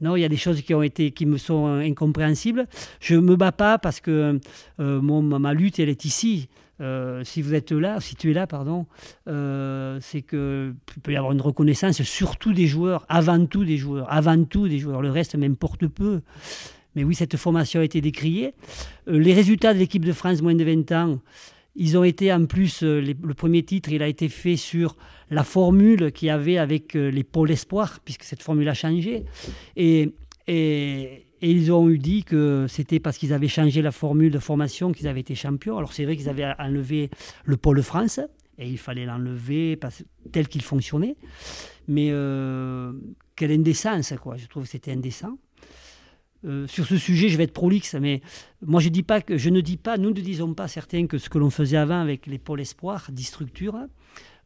[0.00, 2.66] non, il y a des choses qui ont été, qui me sont incompréhensibles.
[2.98, 4.40] Je me bats pas parce que
[4.78, 6.48] mon, ma lutte, elle est ici.
[6.82, 8.86] Euh, si vous êtes là, si tu es là, pardon,
[9.28, 14.12] euh, c'est que peut y avoir une reconnaissance, surtout des joueurs, avant tout des joueurs,
[14.12, 15.00] avant tout des joueurs.
[15.00, 16.20] Le reste m'importe peu.
[16.94, 18.54] Mais oui, cette formation a été décriée.
[19.08, 21.20] Euh, les résultats de l'équipe de France moins de 20 ans,
[21.74, 24.96] ils ont été en plus, le premier titre, il a été fait sur
[25.30, 29.24] la formule qu'il y avait avec les pôles espoirs, puisque cette formule a changé.
[29.76, 30.12] Et
[30.48, 34.92] Et, ils ont eu dit que c'était parce qu'ils avaient changé la formule de formation
[34.92, 35.76] qu'ils avaient été champions.
[35.76, 37.10] Alors c'est vrai qu'ils avaient enlevé
[37.44, 38.20] le pôle France,
[38.58, 39.78] et il fallait l'enlever
[40.30, 41.16] tel qu'il fonctionnait.
[41.88, 42.92] Mais euh,
[43.34, 44.36] quelle indécence, quoi.
[44.36, 45.36] Je trouve que c'était indécent.
[46.44, 48.20] Euh, sur ce sujet, je vais être prolixe, mais
[48.62, 51.16] moi je, dis pas que, je ne dis pas, nous ne disons pas certains que
[51.16, 53.78] ce que l'on faisait avant avec les pôles espoirs, 10 structures,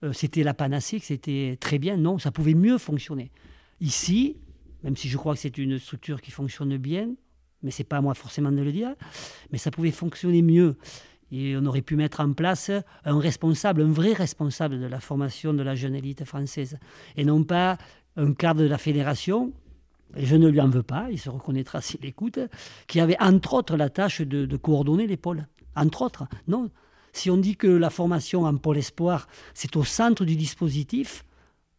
[0.02, 1.96] euh, c'était la panacée, que c'était très bien.
[1.96, 3.30] Non, ça pouvait mieux fonctionner.
[3.80, 4.36] Ici,
[4.86, 7.10] même si je crois que c'est une structure qui fonctionne bien,
[7.62, 8.94] mais c'est pas à moi forcément de le dire,
[9.50, 10.76] mais ça pouvait fonctionner mieux.
[11.32, 12.70] Et on aurait pu mettre en place
[13.04, 16.78] un responsable, un vrai responsable de la formation de la jeune élite française,
[17.16, 17.78] et non pas
[18.16, 19.52] un cadre de la fédération
[20.14, 22.38] je ne lui en veux pas, il se reconnaîtra s'il écoute,
[22.86, 25.46] qui avait entre autres la tâche de, coordonner les pôles.
[25.74, 26.70] Entre autres, non.
[27.12, 31.24] Si on dit que la formation en pôle espoir, c'est au centre du dispositif,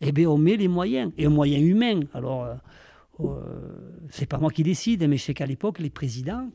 [0.01, 2.01] eh bien on met les moyens, et un moyen humain.
[2.13, 2.55] Alors, euh,
[4.09, 6.49] c'est pas moi qui décide, mais je sais qu'à l'époque, les présidents,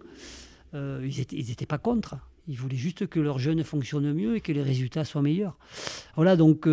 [0.75, 2.17] euh, ils n'étaient pas contre.
[2.49, 5.59] Ils voulaient juste que leurs jeunes fonctionnent mieux et que les résultats soient meilleurs.
[6.17, 6.67] Voilà, donc,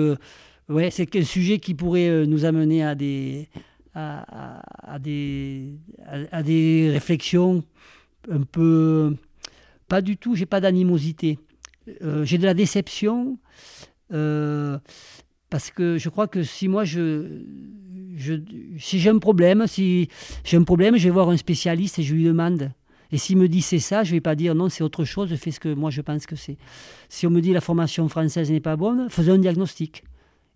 [0.67, 3.49] ouais, c'est un sujet qui pourrait nous amener à des,
[3.93, 5.75] à, des,
[6.31, 7.63] à, des réflexions
[8.29, 9.15] un peu...
[9.87, 11.39] Pas du tout, j'ai pas d'animosité.
[12.01, 13.39] Euh, j'ai de la déception
[14.13, 14.77] euh,
[15.49, 17.43] parce que je crois que si moi je,
[18.77, 20.09] si j'ai un problème, si
[20.43, 22.71] j'ai un problème, je vais voir un spécialiste et je lui demande.
[23.11, 25.51] Et s'il me dit c'est ça, je vais pas dire non, c'est autre chose, fais
[25.51, 26.57] ce que moi je pense que c'est.
[27.07, 30.03] Si on me dit la formation française n'est pas bonne, faisons un diagnostic.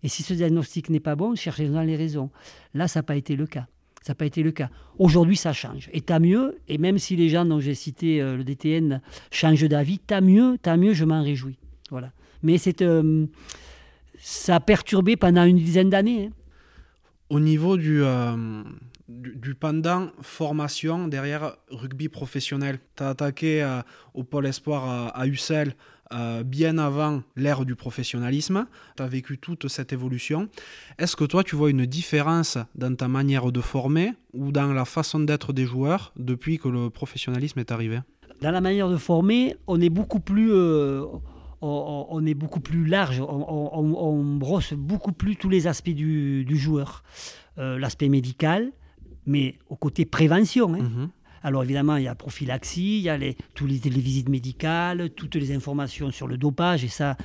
[0.04, 2.30] Et si ce diagnostic n'est pas bon, cherchez dans les raisons.
[2.74, 3.66] Là, ça n'a pas été le cas.
[4.02, 4.68] Ça n'a pas été le cas.
[4.98, 5.88] Aujourd'hui, ça change.
[5.94, 9.00] Et tant mieux, et même si les gens dont j'ai cité euh, le DTN
[9.30, 11.56] changent d'avis, tant mieux, tant mieux, je m'en réjouis.
[11.90, 12.12] Voilà.
[12.42, 13.24] Mais c'est, euh,
[14.18, 16.26] ça a perturbé pendant une dizaine d'années.
[16.26, 16.32] Hein.
[17.34, 18.62] Au niveau du, euh,
[19.08, 23.80] du, pendant formation derrière rugby professionnel, tu as attaqué
[24.14, 25.74] au pôle espoir à, à Ussel
[26.12, 28.66] euh, bien avant l'ère du professionnalisme.
[28.96, 30.48] Tu as vécu toute cette évolution.
[30.96, 34.84] Est-ce que toi, tu vois une différence dans ta manière de former ou dans la
[34.84, 37.98] façon d'être des joueurs depuis que le professionnalisme est arrivé?
[38.42, 40.52] Dans la manière de former, on est beaucoup plus...
[40.52, 41.04] Euh,
[41.60, 47.02] on, est beaucoup plus large, on, brosse beaucoup plus tous les aspects du, joueur.
[47.58, 48.72] Euh, l'aspect médical,
[49.26, 50.74] mais au côté prévention.
[50.74, 50.82] Hein.
[50.82, 51.08] Mhm.
[51.44, 55.36] Alors évidemment, il y a prophylaxie, il y a les, toutes les, visites médicales, toutes
[55.36, 57.16] les informations sur le dopage, et ça,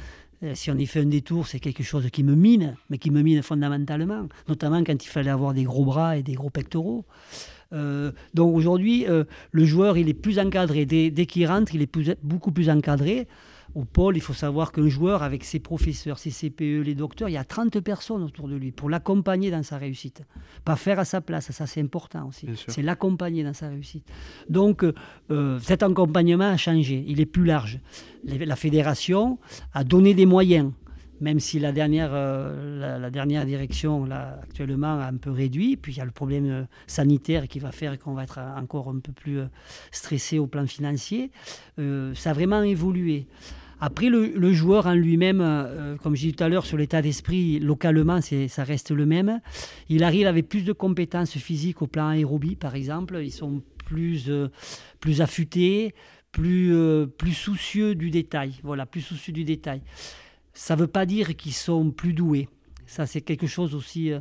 [0.44, 3.12] euh, si on y fait un détour, c'est quelque chose qui me mine, mais qui
[3.12, 7.06] me mine fondamentalement, notamment quand il fallait avoir des gros bras et des gros pectoraux.
[7.74, 10.86] Euh, donc aujourd'hui, euh, le joueur, il est plus encadré.
[10.86, 13.28] Dès, qu'il rentre, il est beaucoup plus encadré
[13.76, 17.34] au pôle, il faut savoir qu'un joueur, avec ses professeurs, ses CPE, les docteurs, il
[17.34, 20.24] y a 30 personnes autour de lui pour l'accompagner dans sa réussite.
[20.66, 22.48] Pas faire à sa place, ça c'est important aussi.
[22.68, 24.06] C'est l'accompagner dans sa réussite.
[24.50, 27.80] Donc euh, cet accompagnement a changé, il est plus large.
[28.24, 29.40] La fédération
[29.74, 30.72] a donné des moyens
[31.22, 35.78] même si la dernière, euh, la, dernière direction, là, actuellement, a un peu réduit.
[35.78, 38.90] Puis il y a le problème euh, sanitaire qui va faire qu'on va être encore
[38.90, 39.40] un peu plus
[39.92, 41.32] stressé au plan financier.
[41.78, 43.28] ça a vraiment évolué.
[43.82, 47.60] Après, le, joueur en lui-même, euh, comme je disais tout à l'heure, sur l'état d'esprit,
[47.60, 49.40] localement, ça reste le même.
[49.88, 53.20] Il arrive avec plus de compétences physiques au plan aérobie, par exemple.
[53.24, 54.50] Ils sont plus, euh,
[55.00, 55.96] plus affûtés,
[56.34, 58.56] plus, euh, plus soucieux du détail.
[58.64, 59.82] Voilà, plus soucieux du détail.
[60.60, 62.50] Ça ne veut pas dire qu'ils sont plus doués.
[62.86, 64.12] Ça, c'est quelque chose aussi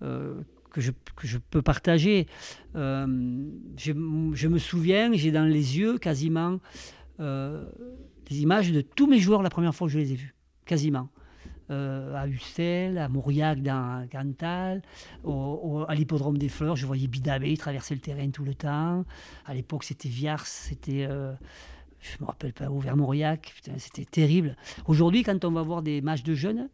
[0.00, 0.44] que
[0.76, 2.26] je, que, je, peux partager.
[2.74, 6.58] Je, je, me souviens, j'ai dans les yeux quasiment
[7.18, 10.34] des images de tous mes joueurs la première fois que je les ai vus,
[10.66, 11.08] quasiment.
[11.70, 14.80] Euh, à Ussel, à Mauriac dans Cantal,
[15.24, 19.04] à l'hippodrome des Fleurs, je voyais Bidabé traverser le terrain tout le temps.
[19.44, 21.06] À l'époque, c'était Viars, c'était.
[21.08, 21.34] Euh,
[22.00, 24.56] je me rappelle pas où, vers Mauriac, c'était terrible.
[24.86, 26.68] Aujourd'hui, quand on va voir des matchs de jeunes,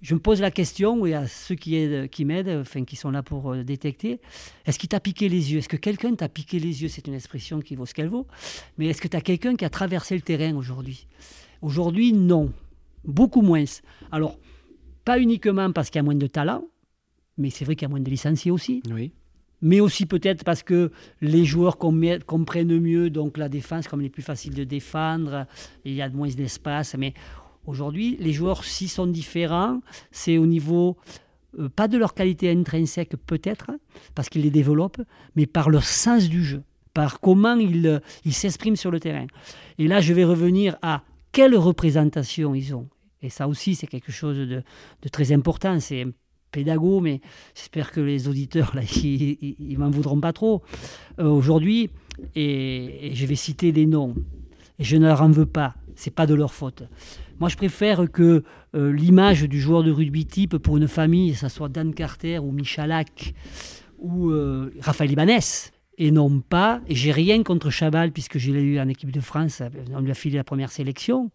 [0.00, 3.22] je me pose la question, et à ceux qui, qui m'aident, enfin qui sont là
[3.22, 4.20] pour euh, détecter,
[4.66, 5.58] est-ce qu'il t'a piqué les yeux?
[5.58, 6.88] Est-ce que quelqu'un t'a piqué les yeux?
[6.88, 8.26] C'est une expression qui vaut ce qu'elle vaut.
[8.76, 11.06] Mais est-ce que tu quelqu'un qui a traversé le terrain aujourd'hui?
[11.62, 12.52] Aujourd'hui, non.
[13.04, 13.64] Beaucoup moins.
[14.12, 14.38] Alors,
[15.06, 16.64] pas uniquement parce qu'il y a moins de talent,
[17.38, 18.82] mais c'est vrai qu'il y a moins de licenciés aussi.
[18.90, 19.10] Oui.
[19.62, 20.90] Mais aussi peut-être parce que
[21.20, 25.46] les joueurs comprennent mieux donc la défense, comme il est plus facile de défendre,
[25.84, 26.94] il y a moins d'espace.
[26.98, 27.14] Mais
[27.66, 29.80] Aujourd'hui, les joueurs, s'ils sont différents,
[30.10, 30.96] c'est au niveau,
[31.58, 33.70] euh, pas de leur qualité intrinsèque peut-être,
[34.14, 35.00] parce qu'ils les développent,
[35.34, 39.26] mais par leur sens du jeu, par comment ils ils s'expriment sur le terrain.
[39.78, 41.02] Et là, je vais revenir à
[41.32, 42.88] quelle représentation ils ont.
[43.22, 44.62] Et ça aussi, c'est quelque chose de,
[45.02, 45.80] de très important.
[45.80, 46.06] C'est
[46.54, 47.20] pédago, mais
[47.54, 50.62] j'espère que les auditeurs, là, ils, m'en voudront pas trop.
[51.18, 51.90] Euh, aujourd'hui,
[52.36, 54.14] et, je vais citer des noms,
[54.78, 56.84] et je ne leur en veux pas, c'est pas de leur faute.
[57.40, 58.44] Moi, je préfère que
[58.76, 62.52] euh, l'image du joueur de rugby type pour une famille, ce soit Dan Carter ou
[62.52, 63.34] Michalak
[63.98, 68.62] ou euh, Raphaël Ibanez, et non pas, et j'ai rien contre Chabal puisque je l'ai
[68.62, 71.30] eu en équipe de France, on lui a filé la première sélection,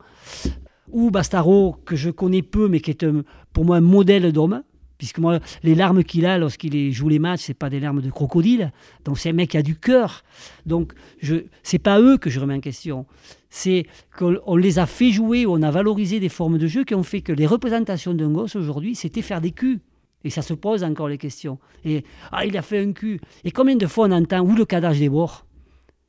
[0.91, 3.05] ou Bastaro, que je connais peu, mais qui est
[3.53, 4.63] pour moi un modèle d'homme,
[4.99, 8.11] puisque moi, les larmes qu'il a lorsqu'il joue les matchs, c'est pas des larmes de
[8.11, 8.71] crocodile,
[9.05, 10.23] donc c'est un mec qui a du cœur.
[10.67, 10.93] Donc,
[11.23, 11.41] ce
[11.71, 13.07] n'est pas eux que je remets en question,
[13.49, 17.03] c'est qu'on les a fait jouer, on a valorisé des formes de jeu qui ont
[17.03, 19.79] fait que les représentations d'un gosse aujourd'hui, c'était faire des culs.
[20.25, 21.59] Et ça se pose encore les questions.
[21.85, 23.21] Et ah, il a fait un cul.
[23.45, 25.45] Et combien de fois on entend où le cadage des bords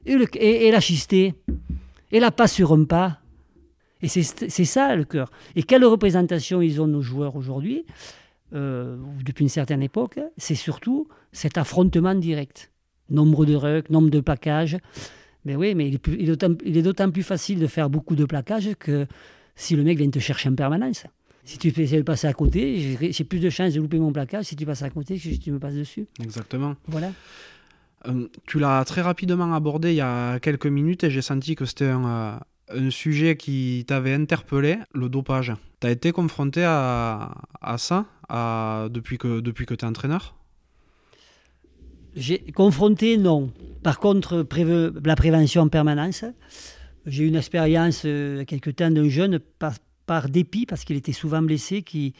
[0.04, 1.34] et, et, la chistée?
[2.10, 3.20] Et la passe sur un pas?
[4.02, 5.30] Et c'est ça le cœur.
[5.54, 7.84] Et quelle représentation ils ont nos joueurs aujourd'hui,
[8.54, 12.70] euh, depuis une certaine époque C'est surtout cet affrontement direct.
[13.08, 14.78] Nombre de rucks, nombre de plaquages.
[15.44, 19.06] Mais oui, mais il est d'autant plus facile de faire beaucoup de plaquages que
[19.56, 21.04] si le mec vient te chercher en permanence.
[21.44, 24.44] Si tu fais de passer à côté, j'ai plus de chances de louper mon placage
[24.46, 26.06] si tu passes à côté que si tu me passes dessus.
[26.22, 26.76] Exactement.
[26.86, 27.12] Voilà.
[28.06, 31.64] Euh, tu l'as très rapidement abordé il y a quelques minutes et j'ai senti que
[31.64, 32.38] c'était un, euh,
[32.74, 35.52] un sujet qui t'avait interpellé, le dopage.
[35.80, 37.32] Tu as été confronté à,
[37.78, 40.34] ça depuis que, depuis que tu es entraîneur
[42.54, 43.52] confronté, non.
[43.82, 44.46] Par contre,
[45.04, 46.24] la prévention en permanence.
[47.06, 51.40] J'ai eu une expérience euh, quelque temps d'un jeune par, dépit, parce qu'il était souvent
[51.40, 52.14] blessé, qui,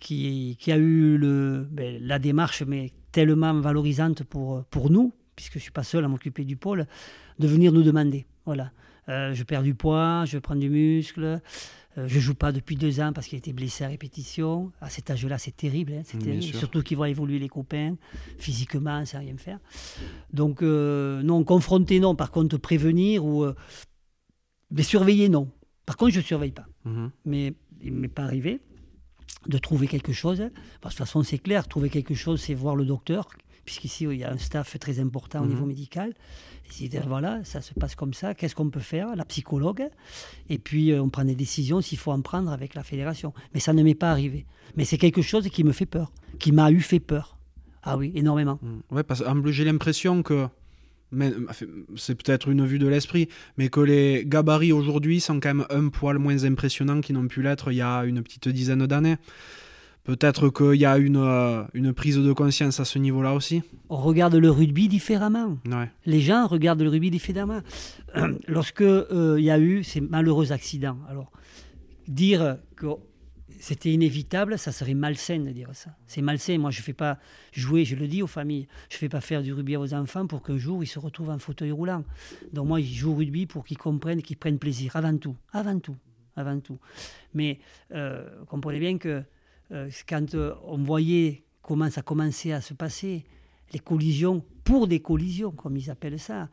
[0.00, 5.54] qui, qui a eu le, ben, la démarche, mais tellement valorisante pour, pour nous, puisque
[5.54, 6.86] je ne suis pas seul à m'occuper du pôle,
[7.38, 8.26] de venir nous demander.
[8.46, 8.72] Voilà.
[9.08, 11.40] Euh, je perds du poids, je prends du muscle.
[11.98, 14.72] Euh, je joue pas depuis deux ans parce qu'il était blessé à répétition.
[14.80, 15.92] À cet âge-là, c'est terrible.
[15.92, 17.96] Hein, Surtout qu'il voit évoluer les copains
[18.38, 19.58] physiquement, sans rien faire.
[20.32, 22.14] Donc, euh, non, confronter, non.
[22.14, 23.46] Par contre, prévenir ou.
[24.70, 25.50] mais surveiller, non.
[25.86, 26.66] Par contre, je ne surveille pas.
[26.84, 27.10] Mhm.
[27.24, 28.60] Mais il ne m'est pas arrivé
[29.46, 30.38] de trouver quelque chose.
[30.80, 33.28] Parce de toute façon, c'est clair, trouver quelque chose, c'est voir le docteur
[33.66, 35.50] puisqu'ici, il y a un staff très important au mhm.
[35.50, 36.14] niveau médical.
[36.80, 39.16] Et dire, voilà, ça se passe comme ça, qu'est-ce qu'on peut faire?
[39.16, 39.88] La psychologue.
[40.48, 43.32] Et puis, euh, on prend des décisions s'il faut en prendre avec la fédération.
[43.54, 44.46] Mais ça ne m'est pas arrivé.
[44.76, 47.38] Mais c'est quelque chose qui me fait peur, qui m'a eu fait peur.
[47.82, 48.58] Ah oui, énormément.
[48.62, 48.94] Mm.
[48.94, 50.48] Ouais, parce que j'ai l'impression que
[51.96, 55.88] c'est peut-être une vue de l'esprit, mais que les gabarits aujourd'hui sont quand même un
[55.88, 59.16] poil moins impressionnants qu'ils n'ont pu l'être il y a une petite dizaine d'années.
[60.06, 63.62] Peut-être qu'il y a une, euh, une prise de conscience à ce niveau-là aussi.
[63.88, 65.58] On regarde le rugby différemment.
[66.04, 67.60] Les gens regardent le rugby différemment.
[68.46, 71.32] Lorsque euh, il y a eu ces malheureux accidents, alors
[72.06, 72.86] dire que
[73.58, 75.90] c'était inévitable, ça serait malsain de dire ça.
[76.06, 76.56] C'est malsain.
[76.58, 77.18] Moi, je ne fais pas
[77.52, 80.28] jouer, je le dis aux familles, je ne fais pas faire du rugby aux enfants
[80.28, 82.04] pour qu'un jour ils se retrouvent en fauteuil roulant.
[82.52, 85.34] Donc moi, je joue au rugby pour qu'ils comprennent, qu'ils prennent plaisir, avant tout.
[85.52, 85.96] Avant tout.
[86.36, 86.78] Avant tout.
[87.34, 87.58] Mais
[87.92, 89.24] euh, comprenez bien que
[89.70, 93.24] quand euh, on voyait comment ça commençait à se passer,
[93.72, 96.48] les collisions pour des collisions, comme ils appellent ça,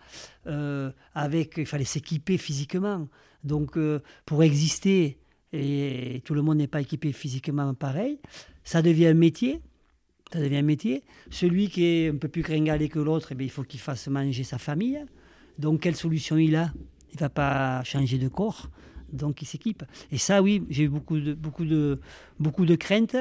[0.48, 3.08] euh, avec, il fallait s'équiper physiquement.
[3.44, 3.78] Donc,
[4.26, 5.18] pour exister,
[5.52, 8.20] et tout le monde n'est pas équipé physiquement pareil,
[8.64, 9.62] ça devient un métier.
[10.32, 11.04] Ça devient un métier.
[11.30, 14.44] Celui qui est un peu plus gringalé que l'autre, eh il faut qu'il fasse manger
[14.44, 15.06] sa famille.
[15.60, 16.74] Donc, quelle solution il a?
[17.12, 18.70] Il ne va pas changer de corps
[19.14, 19.84] donc ils s'équipent.
[20.12, 22.00] Et ça, oui, j'ai eu beaucoup de, beaucoup de,
[22.40, 23.16] beaucoup de craintes.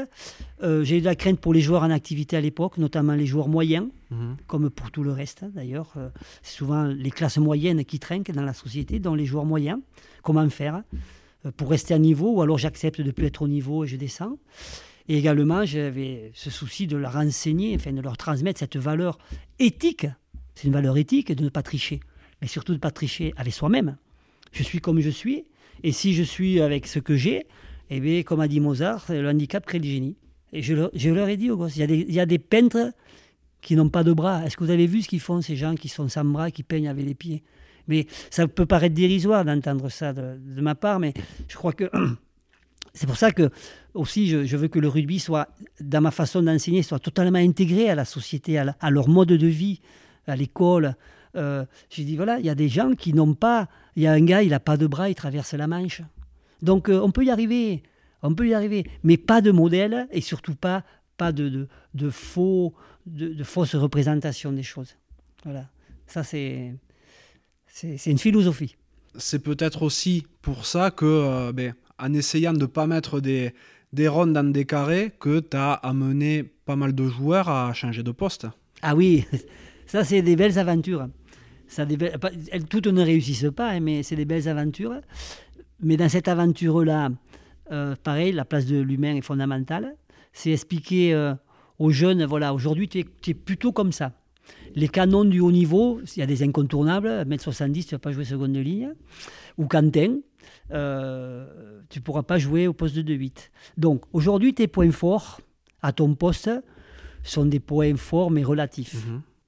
[0.63, 3.27] Euh, j'ai eu de la crainte pour les joueurs en activité à l'époque, notamment les
[3.27, 4.37] joueurs moyens, mhm.
[4.47, 5.93] comme pour tout le reste hein, d'ailleurs.
[5.97, 6.09] Euh,
[6.43, 9.81] c'est souvent les classes moyennes qui trinquent dans la société, dont les joueurs moyens.
[10.23, 10.83] Comment faire
[11.47, 13.87] euh, pour rester à niveau, ou alors j'accepte de ne plus être au niveau et
[13.87, 14.39] je descends.
[15.09, 19.19] Et également, j'avais ce souci de leur enseigner, enfin de leur transmettre cette valeur
[19.59, 20.07] éthique.
[20.55, 22.01] C'est une valeur éthique de ne pas tricher,
[22.41, 23.97] mais surtout de ne pas tricher avec soi-même.
[24.53, 25.45] Je suis comme je suis,
[25.83, 27.47] et si je suis avec ce que j'ai,
[27.91, 30.17] eh bien, comme a dit Mozart, le handicap crée le génie.
[30.53, 32.39] Et je, leur ai dit aux gosses, il y a des, il y a des
[32.39, 32.93] peintres
[33.63, 34.45] qui n'ont pas de bras.
[34.45, 36.63] Est-ce que vous avez vu ce qu'ils font, ces gens qui sont sans bras, qui
[36.63, 37.43] peignent avec les pieds?
[37.89, 41.15] Mais ça peut paraître dérisoire d'entendre ça de, ma part, mais
[41.49, 41.91] je crois que
[42.95, 43.51] c'est pour ça que
[43.95, 45.49] aussi je, veux que le rugby soit,
[45.81, 49.81] dans ma façon d'enseigner, soit totalement intégré à la société, à, leur mode de vie,
[50.27, 50.97] à l'école.
[51.37, 54.13] Euh, J'ai dit, voilà, il y a des gens qui n'ont pas il y a
[54.13, 56.03] un gars, il n'a pas de bras, il traverse la Manche.
[56.63, 57.83] Donc euh, on peut y arriver,
[58.23, 60.85] on peut y arriver, mais pas de modèle et surtout pas,
[61.17, 62.73] pas de, de, faux,
[63.07, 64.97] de, fausses représentations des choses.
[65.45, 65.67] Voilà,
[66.07, 66.75] ça c'est,
[67.67, 68.77] c'est, une philosophie.
[69.17, 73.53] C'est peut-être aussi pour ça que, euh, ben, en essayant de ne pas mettre des,
[73.93, 78.03] des ronds dans des carrés que tu as amené pas mal de joueurs à changer
[78.03, 78.47] de poste.
[78.81, 79.27] Ah oui,
[79.87, 81.09] ça c'est des belles aventures.
[81.79, 85.01] Elles- toutes ne réussissent pas, hein, mais c'est des belles aventures.
[85.81, 87.11] Mais dans cette aventure-là,
[87.71, 89.97] euh, pareil, la place de l'humain est fondamentale.
[90.33, 91.35] C'est expliquer euh,
[91.79, 94.13] aux jeunes, voilà, aujourd'hui tu es, plutôt comme ça.
[94.75, 98.13] Les canons du haut niveau, il y a des incontournables, 1m70, tu ne vas pas
[98.13, 98.93] jouer seconde ligne.
[99.59, 100.19] Ou Quentin,
[100.73, 103.51] euh, tu ne pourras pas jouer au poste de 2-8.
[103.77, 105.41] Donc aujourd'hui, tes points forts
[105.83, 106.51] à ton poste
[107.23, 109.07] sont des points forts mais relatifs.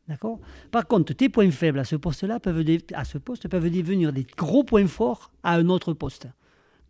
[0.08, 0.38] D'accord?
[0.70, 4.26] Par contre, tes points faibles à ce poste-là peuvent, à ce poste peuvent devenir des
[4.36, 6.28] gros points forts à un autre poste.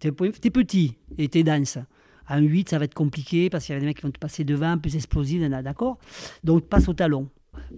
[0.01, 1.79] T'es points- t'es petit et t'es dense.
[2.27, 4.11] À un 8, ça va être compliqué parce qu'il y a des mecs qui vont
[4.11, 5.99] te passer devant, plus explosifs, d'accord?
[6.43, 7.29] Donc passe au talon.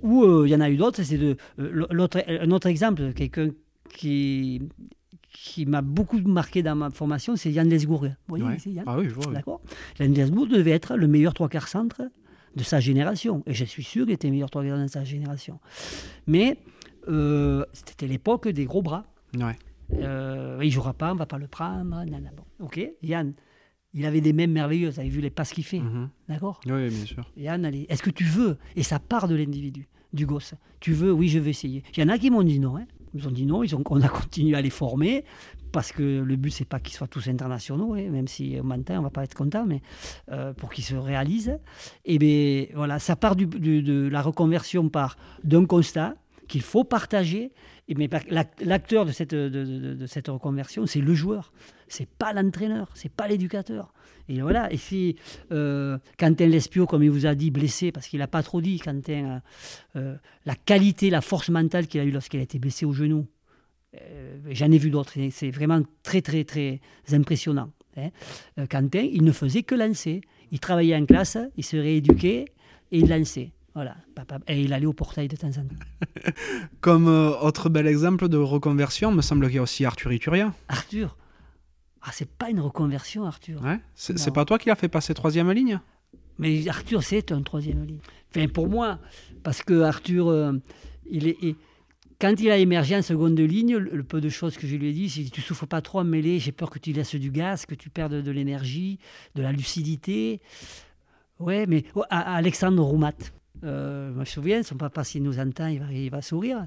[0.02, 3.12] Ou euh, il y en a eu d'autres, c'est de euh, l'autre, un autre exemple,
[3.12, 3.50] quelqu'un
[3.92, 4.62] qui,
[5.30, 8.04] qui m'a beaucoup marqué dans ma formation, c'est Yann Lesgourg.
[8.06, 8.56] Vous voyez, Ouais.
[8.58, 8.84] c'est Yann?
[8.86, 9.26] Ah oui, je vois.
[9.28, 9.34] oui.
[9.34, 9.60] D'accord?
[10.00, 12.00] Yann Lesgourg devait être le meilleur trois quarts centre
[12.56, 13.42] de sa génération.
[13.46, 15.60] Et je suis sûr qu'il était meilleur trois quarts de sa génération.
[16.26, 16.56] Mais
[17.08, 19.04] euh, c'était l'époque des gros bras.
[19.38, 19.56] Ouais.
[19.94, 21.84] Euh, il ne jouera pas, on ne va pas le prendre.
[21.84, 22.30] nanana.
[22.36, 23.34] Bon, ok, Yann,
[23.94, 24.94] il avait des mains merveilleuses.
[24.94, 25.78] Vous avez vu les passes qu'il fait.
[25.80, 26.08] Mhm.
[26.28, 27.30] D'accord Oui, bien sûr.
[27.36, 30.54] Yann, allez, est-ce que tu veux Et ça part de l'individu, du gosse.
[30.80, 31.84] Tu veux Oui, je vais essayer.
[31.96, 32.76] Il y en a qui m'ont dit non.
[32.78, 32.86] hein.
[33.14, 35.24] Ils ont dit non, ils ont, on a continué à les former
[35.76, 38.98] parce que le but, c'est pas qu'ils soient tous internationaux, hein, même si au matin,
[38.98, 39.82] on va pas être content, mais
[40.32, 41.58] euh, pour qu'ils se réalisent.
[42.06, 46.14] Et bien, voilà, ça part de la reconversion par d'un constat
[46.48, 47.52] qu'il faut partager.
[47.88, 48.08] Et mais
[48.60, 51.52] l'acteur de cette, reconversion, c'est le joueur.
[51.88, 53.92] C'est pas l'entraîneur, c'est pas l'éducateur.
[54.30, 54.72] Et voilà.
[54.72, 55.16] Et si
[55.52, 58.80] euh, Quentin Lespio, comme il vous a dit, blessé, parce qu'il n'a pas trop dit,
[58.80, 59.42] Quentin,
[59.94, 60.16] euh,
[60.46, 63.26] la qualité, la force mentale qu'il a eue lorsqu'il a été blessé au genou,
[63.94, 65.12] euh, j'en ai vu d'autres.
[65.30, 66.80] C'est- vraiment très, très, très
[67.12, 67.70] impressionnant.
[67.96, 68.10] hein.
[68.58, 70.20] Euh, Quentin, il ne faisait que lancer.
[70.52, 72.44] Il travaillait en classe, il se rééduquait
[72.92, 73.52] et il lançait.
[73.74, 73.96] Voilà.
[74.14, 75.76] Papa- Et il allait au portail de temps en temps.
[76.80, 80.54] Comme euh, autre bel exemple de reconversion, me semble qu'il y a aussi Arthur Ituria.
[80.68, 81.16] Arthur,
[82.02, 83.62] ah, c'est pas une reconversion, Arthur.
[83.62, 83.80] Ouais.
[83.94, 85.80] C'est pas toi qui l'as fait passer troisième ligne?
[86.38, 87.98] Mais Arthur, c'est un troisième ligne.
[88.30, 88.98] Enfin, pour moi,
[89.42, 90.54] parce que Arthur,
[91.10, 91.56] il est, il-
[92.18, 94.92] quand il a émergé en seconde ligne, le, peu de choses que je lui ai
[94.92, 97.74] dit, c'est tu souffres pas trop en j'ai peur que tu laisses du gaz, que
[97.74, 98.98] tu perdes de l'énergie,
[99.34, 100.40] de la lucidité.
[101.38, 103.12] Ouais, mais oh, Alexandre Roumat,
[103.64, 106.66] euh, je me souviens, son papa, s'il nous entend, il va, il va sourire.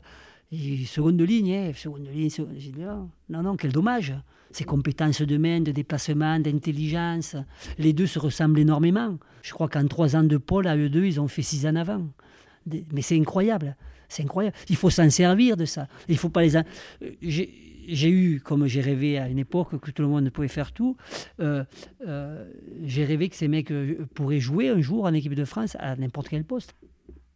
[0.52, 2.30] Il- seconde ligne, hein, seconde ligne.
[2.30, 4.14] seconde- dit, oh, non, non, quel dommage.
[4.52, 7.36] Ses compétences de main, de déplacement, d'intelligence,
[7.78, 9.18] les deux se ressemblent énormément.
[9.44, 11.76] Je crois qu'en trois ans de Paul, à eux deux, ils ont fait six ans
[11.76, 12.08] avant.
[12.92, 13.76] Mais c'est incroyable.
[14.10, 14.56] C'est incroyable.
[14.70, 15.88] Il faut s'en servir de ça.
[16.08, 16.58] Il faut pas les.
[16.58, 16.64] Euh,
[17.22, 20.96] J'ai eu, comme j'ai rêvé à une époque que tout le monde pouvait faire tout,
[21.40, 21.64] euh,
[22.08, 22.48] euh,
[22.84, 23.72] j'ai rêvé que ces mecs
[24.14, 26.76] pourraient jouer un jour en équipe de France à n'importe quel poste.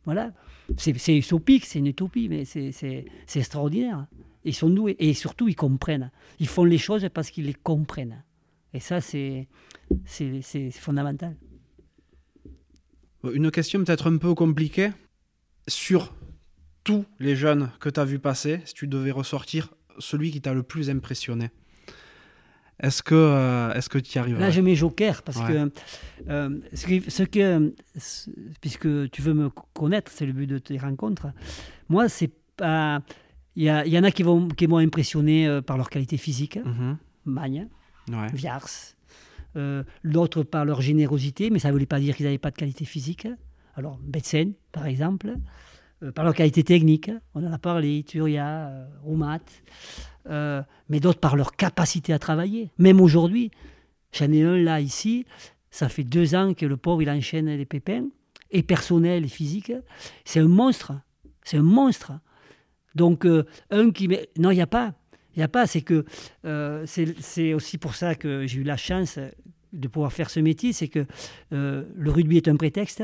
[0.05, 0.32] Voilà.
[0.78, 3.05] C'est utopique, c'est une utopie, mais c'est-
[3.36, 4.05] extraordinaire.
[4.45, 4.95] Ils sont doués.
[4.99, 6.11] Et surtout, ils comprennent.
[6.39, 8.21] Ils font les choses parce qu'ils les comprennent.
[8.74, 9.47] Et ça, c'est
[10.71, 11.36] fondamental.
[13.24, 14.91] Une question peut-être un peu compliquée.
[15.67, 16.13] Sur
[16.84, 20.54] tous les jeunes que tu as vu passer, si tu devais ressortir celui qui t'a
[20.54, 21.52] le plus impressionné,
[22.80, 25.48] est-ce que euh, est-ce que tu y arrives Là, je mets joker parce Ouais.
[25.48, 25.72] que,
[26.30, 28.30] euh, ce que, ce que- ce-
[28.62, 31.28] puisque tu veux me connaître, c'est le but de tes rencontres.
[31.90, 33.02] Moi, c'est pas.
[33.56, 36.58] Il y, y en a qui vont qui m'ont impressionné euh, par leur qualité physique,
[36.66, 36.98] Mhm.
[37.26, 37.68] Magne,
[38.12, 38.28] Ouais.
[38.34, 38.68] Viars.
[39.56, 42.56] Euh, D'autres par leur générosité, mais ça ne voulait pas dire qu'ils n'avaient pas de
[42.58, 43.28] qualité physique.
[43.76, 45.36] Alors, Betsen, par exemple,
[46.12, 49.39] par leur qualité technique, on en a parlé, Turia, euh, Roumat,
[50.30, 52.72] euh, mais d'autres par leur capacité à travailler.
[52.78, 53.51] Même aujourd'hui,
[54.12, 55.26] j'en ai un là, ici,
[55.72, 58.06] ça fait deux ans que le pauvre, il enchaîne les pépins,
[58.51, 59.74] et personnel et physique.
[60.26, 60.93] C'est un monstre,
[61.43, 62.14] c'est un monstre.
[62.95, 64.08] Donc, euh, un qui...
[64.38, 64.93] Non, il n'y a pas.
[65.36, 66.06] Il n'y a pas, c'est que
[66.45, 69.18] euh, c'est aussi pour ça que j'ai eu la chance
[69.74, 71.05] de pouvoir faire ce métier, c'est que
[71.51, 73.03] euh, le rugby est un prétexte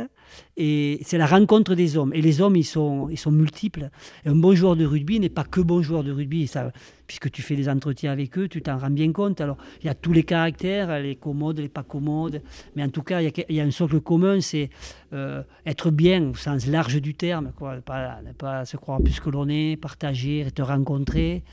[0.55, 2.13] et c'est la rencontre des hommes.
[2.13, 3.89] Et les hommes, ils sont, ils sont multiples.
[4.26, 6.49] Un bon joueur de rugby n'est pas que bon joueur de rugby.
[7.07, 9.41] Puisque tu fais des entretiens avec eux, tu t'en rends bien compte.
[9.41, 12.41] Alors, il y a tous les caractères, les commodes, les pas commodes.
[12.76, 14.70] Mais en tout cas, il y a, il y a un socle commun, c'est
[15.13, 17.51] euh, être bien au sens large du terme.
[17.57, 17.78] Quoi.
[17.78, 21.43] Ne pas se croire plus que l'on est, partager, te rencontrer.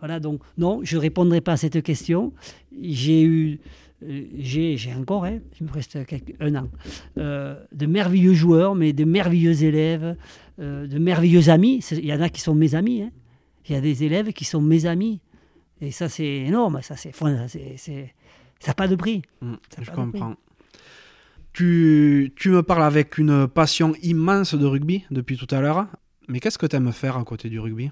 [0.00, 2.32] Voilà, donc non, je ne répondrai pas à cette question.
[2.80, 3.58] J'ai eu,
[4.04, 6.68] euh, j'ai, encore, hein, il me reste quelques- un an,
[7.18, 10.16] euh, de merveilleux joueurs, mais de merveilleux élèves,
[10.60, 11.84] euh, de merveilleux amis.
[11.90, 13.02] Il y en a qui sont mes amis.
[13.02, 13.10] hein.
[13.68, 15.20] Il y a des élèves qui sont mes amis.
[15.80, 16.80] Et ça, c'est énorme.
[16.82, 19.22] Ça, c'est, ça n'a pas de prix.
[19.42, 19.94] Mm, Ça je prix.
[19.96, 20.34] comprends.
[21.52, 25.86] Tu, tu me parles avec une passion immense de rugby depuis tout à l'heure.
[26.28, 27.90] Mais qu'est-ce que tu aimes faire à côté du rugby?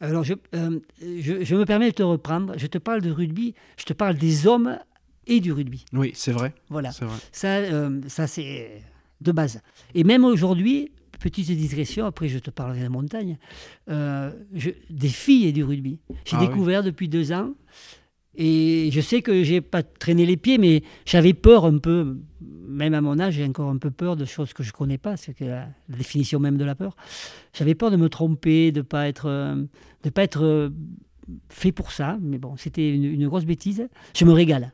[0.00, 2.54] Alors, je, euh, je, je me permets de te reprendre.
[2.56, 4.78] Je te parle de rugby, je te parle des hommes
[5.26, 5.84] et du rugby.
[5.92, 6.54] Oui, c'est vrai.
[6.68, 6.92] Voilà.
[6.92, 7.16] C'est vrai.
[7.32, 8.82] Ça, euh, ça c'est
[9.20, 9.60] de base.
[9.94, 13.38] Et même aujourd'hui, petite digression, après je te parlerai de la montagne,
[13.90, 15.98] euh, je- des filles et du rugby.
[16.24, 16.46] J'ai Ah oui.
[16.46, 17.50] découvert depuis deux ans.
[18.40, 22.94] Et je sais que j'ai pas traîné les pieds, mais j'avais peur un peu, même
[22.94, 25.38] à mon âge, j'ai encore un peu peur de choses que je connais pas, c'est
[25.40, 26.94] la, la définition même de la peur.
[27.52, 29.56] J'avais peur de me tromper, de pas être, euh,
[30.04, 30.70] de pas être euh,
[31.48, 32.16] fait pour ça.
[32.20, 33.88] Mais bon, c'était une grosse bêtise.
[34.14, 34.72] Je me régale.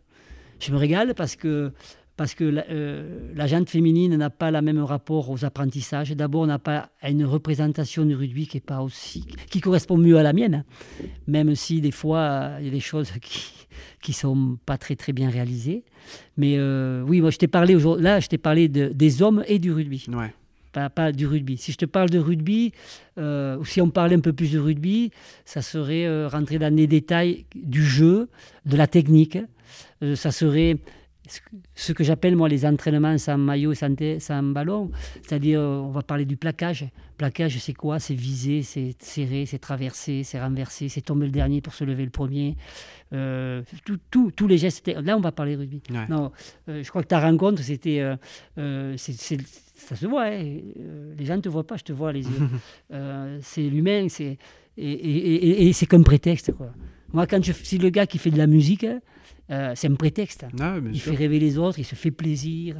[0.61, 1.73] Je me régale parce que
[2.17, 6.13] parce que la, euh, la gente féminine n'a pas le même rapport aux apprentissages.
[6.13, 10.17] D'abord, on n'a pas une représentation du rugby qui est pas aussi, qui correspond mieux
[10.19, 10.65] à la mienne,
[11.27, 13.53] même si des fois euh, il y a des choses qui
[14.01, 15.83] qui sont pas très très bien réalisées.
[16.37, 19.43] Mais euh, oui, moi je t'ai parlé aujourd'hui, là je t'ai parlé de- des hommes
[19.49, 20.33] et du rugby, Ouais.
[20.73, 21.57] pas, pas du rugby.
[21.57, 22.71] Si je te parle de rugby,
[23.19, 25.11] euh, ou si on parlait un peu plus de rugby,
[25.45, 28.29] ça serait rentrer dans les détails du jeu,
[28.67, 29.39] de la technique.
[30.15, 30.77] Ça serait
[31.75, 34.91] ce que- j'appelle moi les entraînements sans maillot et sans, sans ballon,
[35.23, 36.87] c'est-à-dire euh, on va parler du plaquage.
[37.17, 37.99] Plaquage, c'est quoi?
[37.99, 42.05] C'est viser, c'est serrer, c'est traverser, c'est renverser, c'est tomber le dernier pour se lever
[42.05, 42.57] le premier.
[43.13, 44.89] Euh, tout- tout- tous les gestes.
[44.89, 45.81] Là, on va parler rugby.
[45.91, 46.07] Ouais.
[46.09, 46.33] Non,
[46.69, 48.01] euh, je crois que ta rencontre, c'était.
[48.59, 50.59] euh, ça se voit, hein,
[51.17, 52.49] les gens ne te voient pas, je te vois les yeux.
[53.43, 54.39] C'est l'humain, c'est,
[54.77, 56.53] et, et- et- et c'est qu'un prétexte.
[56.53, 56.73] Quoi.
[57.13, 58.87] Moi, quand je si le gars qui fait de la musique,
[59.51, 60.47] euh, c'est un prétexte.
[60.61, 61.13] Ah, Il sûr.
[61.13, 62.77] fait rêver les autres, il se fait plaisir.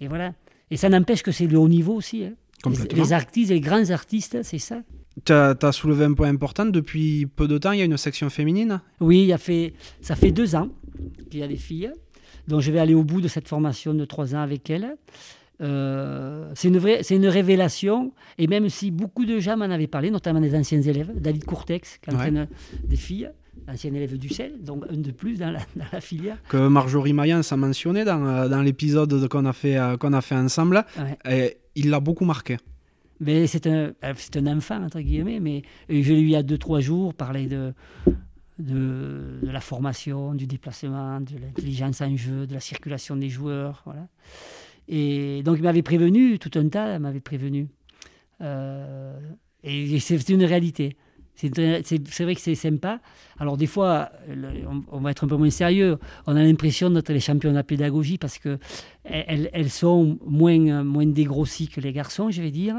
[0.00, 0.32] Et voilà.
[0.70, 2.24] Et ça n'empêche que c'est le haut niveau aussi.
[2.24, 2.32] hein.
[2.70, 4.80] Les, les artistes, les grands artistes, c'est ça.
[5.24, 6.66] Tu as, soulevé un point important.
[6.66, 8.80] Depuis peu de temps, il y a une section féminine.
[9.00, 10.68] Oui, il y a fait, ça fait deux ans
[11.30, 11.92] qu'il y a des filles.
[12.48, 14.96] Donc je vais aller au bout de cette formation de trois ans avec elles.
[15.62, 18.12] Euh, c'est une, vraie- une révélation.
[18.38, 21.98] Et même si beaucoup de gens m'en avaient parlé, notamment des anciens élèves, David Courtex,
[21.98, 22.16] qui Ouais.
[22.16, 22.48] entraîne
[22.84, 23.30] des filles,
[23.68, 26.38] ancien élève du CEL, donc un de plus dans la, dans la filière.
[26.48, 30.12] que Marjorie Mayence a mentionné dans, euh, dans l'épisode de- qu'on a, fait, euh, qu'on
[30.12, 30.84] a fait ensemble.
[30.98, 31.18] Ouais.
[31.30, 32.56] Et il l'a beaucoup marqué.
[33.20, 36.36] Mais c'est un, euh, c'est un enfant, entre guillemets, mais je l'ai eu il y
[36.36, 37.72] a deux, trois jours, parler de,
[38.58, 43.82] de, de la formation, du déplacement, de l'intelligence en jeu, de la circulation des joueurs.
[43.86, 44.06] Voilà.
[44.88, 47.68] Et donc, il m'avait prévenu, tout un tas, il m'avait prévenu.
[48.42, 49.18] Euh,
[49.64, 50.96] et c'est une réalité.
[51.36, 53.00] C'est vrai que c'est sympa.
[53.38, 54.10] Alors, des fois,
[54.90, 55.98] on, va être un peu moins sérieux.
[56.26, 58.58] On a l'impression d'être les champions de la pédagogie parce que
[59.04, 62.76] elles, sont moins, moins dégrossies que les garçons, je vais dire.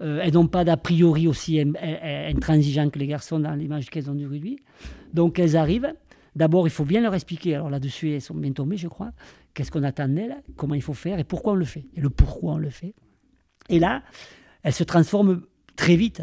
[0.00, 3.90] Euh, elles n'ont pas d'a priori aussi in- in- intransigeants que les garçons dans l'image
[3.90, 4.58] qu'elles ont du rugby.
[5.12, 5.92] Donc, elles arrivent.
[6.36, 7.56] D'abord, il faut bien leur expliquer.
[7.56, 9.10] Alors là-dessus, elles sont bien tombées, je crois.
[9.52, 11.18] Qu'est-ce qu'on attend d'elles, comment il faut faire?
[11.18, 11.86] Et pourquoi on le fait?
[11.96, 12.94] Et le pourquoi on le fait?
[13.68, 14.02] Et là,
[14.62, 15.42] elles se transforment
[15.76, 16.22] très vite,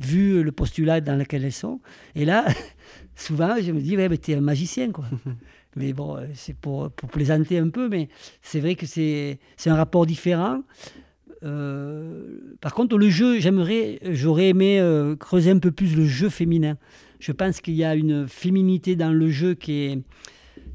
[0.00, 1.80] vu le postulat dans lequel elles sont.
[2.14, 2.46] Et là,
[3.16, 5.04] souvent, je me dis, ouais, mais t'es un magicien, quoi.
[5.76, 8.08] mais bon, euh, c'est pour, pour plaisanter un peu, mais
[8.42, 10.62] c'est vrai que c'est c'est un rapport différent.
[11.44, 16.30] Euh, par contre, le jeu, j'aimerais, j'aurais aimé euh, creuser un peu plus le jeu
[16.30, 16.76] féminin.
[17.20, 19.98] Je pense qu'il y a une féminité dans le jeu qui est,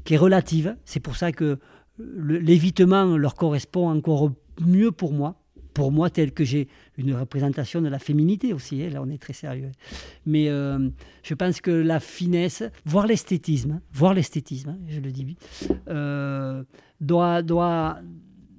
[0.04, 0.76] qui est relative.
[0.84, 1.58] C'est pour ça que
[1.98, 5.39] l'évitement leur correspond encore mieux pour moi.
[5.74, 6.68] Pour moi, tel que j'ai
[6.98, 8.82] une représentation de la féminité aussi.
[8.82, 8.90] hein.
[8.90, 9.70] Là, on est très sérieux.
[10.26, 10.88] Mais euh,
[11.22, 15.36] je pense que la finesse, voire l'esthétisme, hein, voire l'esthétisme, hein, je le dis
[15.88, 16.62] euh,
[17.00, 17.98] doit, doit,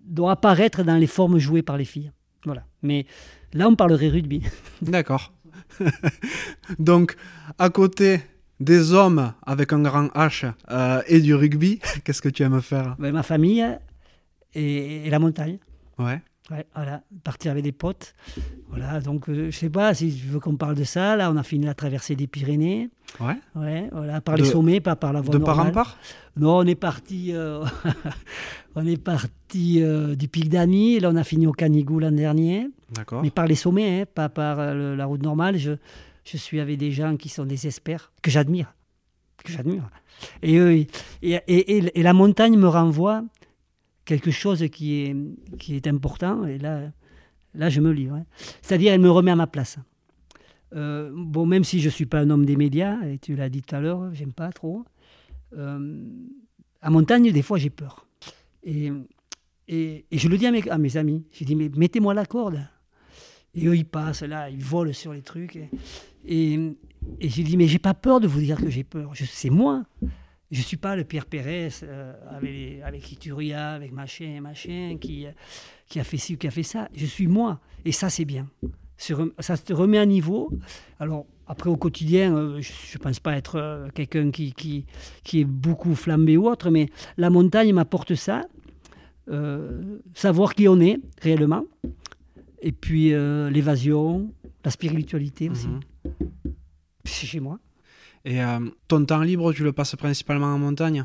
[0.06, 2.12] doit apparaître dans les formes jouées par les filles.
[2.46, 2.66] Voilà.
[2.82, 3.06] Mais
[3.54, 4.42] là, on parlerait rugby.
[4.82, 5.34] D'accord.
[6.80, 7.16] Donc,
[7.58, 8.22] à côté
[8.60, 12.96] des hommes avec un grand H euh, et du rugby, qu'est-ce que tu aimes faire?
[13.00, 13.66] Ben, ma famille
[14.54, 15.58] et, et la montagne.
[15.98, 16.22] Ouais.
[16.50, 18.14] Ouais, voilà, partir avec des potes.
[18.70, 21.16] Voilà, donc euh, je sais pas si tu veux qu'on parle de ça.
[21.16, 22.90] Là, on a fini la traversée des Pyrénées.
[23.20, 23.36] Ouais.
[23.56, 25.74] Ouais, voilà, par De- les sommets, pas par la voie De part en normale.
[25.74, 25.98] part?
[26.36, 27.64] Non, on est parti, euh,
[28.76, 31.00] on est parti euh, du Pic d'Ani.
[31.00, 33.22] Là, on a fini au Canigou l'an dernier, D'accord.
[33.22, 35.58] mais par les sommets, hein, pas par le- la route normale.
[35.58, 35.74] Je,
[36.26, 38.74] je suis avec des gens qui sont des experts que j'admire,
[39.44, 39.90] que j'admire.
[40.44, 40.56] Et,
[41.22, 43.24] et- et- et la montagne me renvoie
[44.12, 45.16] quelque chose qui est,
[45.58, 46.46] qui est important.
[46.46, 46.92] Et là,
[47.54, 48.16] là, je me livre.
[48.16, 48.26] hein.
[48.62, 49.78] C'est-à-dire, elle me remet à ma place.
[50.76, 53.50] Euh, bon, même si je ne suis pas un homme des médias, et tu l'as
[53.50, 54.84] dit tout à l'heure, j'aime pas trop.
[55.58, 56.04] Euh,
[56.82, 58.06] à montagne, des fois, j'ai peur.
[58.64, 58.92] Et,
[59.70, 61.24] et, je le dis à mes, à mes amis.
[61.32, 62.60] J'ai dit, mais mettez-moi la corde.
[63.56, 65.56] Et eux, ils passent là, ils volent sur les trucs.
[65.56, 65.70] Et,
[66.26, 66.60] et,
[67.22, 69.16] et j'ai dit, mais j'ai pas peur de vous dire que j'ai peur.
[69.16, 69.84] Je- C'est moi.
[70.52, 75.26] Je ne suis pas le Pierre Pérez euh, avec, avec Ituria, avec machin, machin, qui,
[75.88, 76.90] qui a fait ci ou qui a fait ça.
[76.94, 77.62] Je suis moi.
[77.86, 78.48] Et ça, c'est bien.
[78.98, 80.52] Ça te remet à niveau.
[81.00, 84.86] Alors, après, au quotidien, euh, je ne pense pas être euh, quelqu'un qui, qui,
[85.24, 86.88] qui, est beaucoup flambé ou autre, mais
[87.18, 88.44] la montagne m'apporte ça.
[90.14, 91.64] savoir qui on est réellement.
[92.62, 93.12] Et puis,
[93.50, 94.34] l'évasion,
[94.66, 95.68] la spiritualité aussi.
[95.68, 95.80] Mhm.
[97.06, 97.58] C'est chez moi.
[98.26, 101.04] Et euh, ton temps libre, tu le passes principalement en montagne?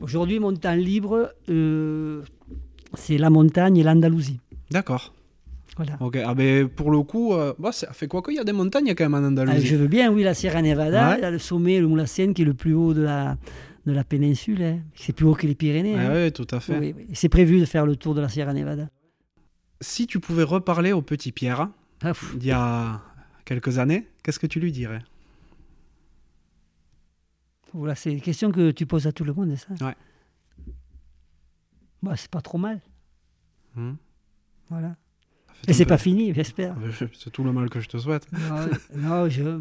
[0.00, 2.22] Aujourd'hui, mon temps libre, euh,
[2.94, 4.40] c'est la montagne et l'Andalousie.
[4.70, 5.12] D'accord.
[5.76, 5.96] Voilà.
[6.00, 8.52] Ok, ah ben, pour le coup, euh, bah, ça fait quoi qu'il y a des
[8.52, 9.58] montagnes quand même en Andalousie.
[9.58, 12.54] Ah, je veux bien, oui, la Sierra Nevada, le sommet, le Moulassien, qui est le
[12.54, 13.38] plus haut de la,
[13.86, 14.62] de la péninsule.
[14.62, 14.78] Hein.
[14.94, 15.96] C'est plus haut que les Pyrénées.
[15.96, 16.24] Ah, hein.
[16.24, 16.94] Oui, tout à fait.
[17.14, 18.88] C'est prévu de faire le tour de la Sierra Nevada.
[19.80, 21.68] Si tu pouvais reparler au petit Pierre,
[22.04, 23.00] ah, il y a
[23.44, 25.02] quelques années, qu'est-ce que tu lui dirais?
[27.74, 29.94] Voilà, c'est une question que tu poses à tout le monde, ça Ouais.
[32.02, 32.80] Bah, c'est pas trop mal.
[33.74, 33.94] Hmm.
[34.68, 34.96] Voilà.
[35.68, 36.74] Et c'est pas fini, j'espère.
[37.12, 38.26] C'est tout le mal que je te souhaite.
[38.96, 39.60] Non, je.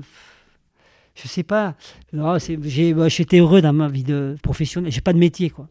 [1.14, 1.76] Je sais pas.
[2.14, 4.92] Non, j'ai, bah, j'étais heureux dans ma vie de professionnelle.
[4.92, 5.68] J'ai pas de métier, quoi.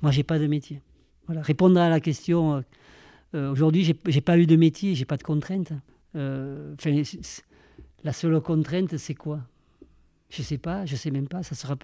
[0.00, 0.80] Moi, j'ai pas de métier.
[1.26, 1.42] Voilà.
[1.42, 2.54] Répondre à la question.
[2.54, 2.60] Euh,
[3.34, 5.72] euh, aujourd'hui, j'ai, j'ai pas eu de métier, j'ai pas de contraintes.
[6.14, 6.74] Euh,
[8.04, 9.40] la seule contrainte, c'est quoi?
[10.34, 11.42] Je sais pas, je sais même pas.
[11.42, 11.76] Ça sera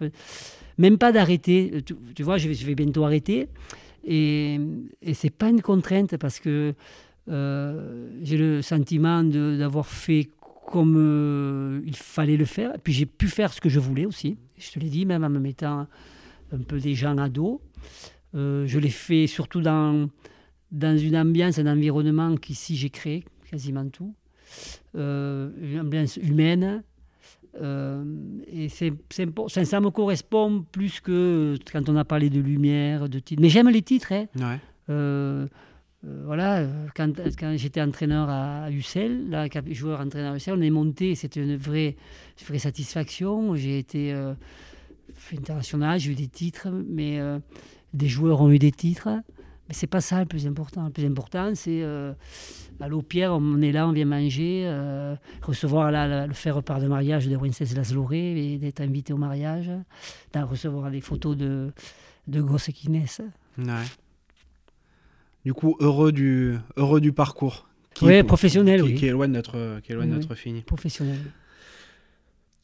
[0.77, 1.71] même pas d'arrêter.
[1.73, 1.81] Euh,
[2.15, 3.47] tu, vois, je vais, je vais, bientôt arrêter.
[4.03, 4.59] Et,
[5.01, 6.73] et c'est pas une contrainte parce que
[7.29, 10.29] euh, j'ai le sentiment d'avoir fait
[10.67, 12.75] comme euh, il fallait le faire.
[12.75, 14.37] Et puis j'ai pu faire ce que je voulais aussi.
[14.57, 15.87] Je te l'ai dit, même en me mettant
[16.51, 17.61] un peu des gens à dos.
[18.33, 20.09] je l'ai fait surtout dans,
[20.71, 24.13] dans une ambiance, un environnement qu'ici j'ai créé, quasiment tout.
[24.95, 26.83] une ambiance humaine,
[27.59, 28.03] euh,
[28.47, 28.93] et c'est,
[29.47, 33.41] ça, ça, me correspond plus que quand on a parlé de lumière, de titres.
[33.41, 34.13] Mais j'aime les titres.
[34.13, 34.59] Hein.
[34.89, 35.47] Euh,
[36.05, 40.69] euh, voilà, quand, quand, j'étais entraîneur à UCL, là, joueur entraîneur à UCL, on est
[40.69, 41.95] monté, c'était une vraie,
[42.47, 43.55] vraie satisfaction.
[43.55, 44.15] J'ai été
[45.37, 47.19] international, j'ai eu des titres, mais
[47.93, 49.09] des joueurs ont eu des titres.
[49.67, 50.85] Mais c'est pas ça le plus important.
[50.85, 51.83] Le plus important, c'est
[52.81, 56.79] euh, aller au Pierre, on est là, on vient manger, euh, recevoir le faire part
[56.79, 59.71] de mariage de Princesse Laszloré et d'être invité au mariage,
[60.43, 61.71] recevoir des photos de,
[62.27, 63.21] de gosses qui naissent.
[65.45, 67.67] Du coup, heureux du, heureux du parcours.
[68.01, 68.95] Oui, professionnel, qui, oui.
[68.95, 70.61] Qui est loin d'être, qui d'être fini.
[70.61, 71.19] Professionnel.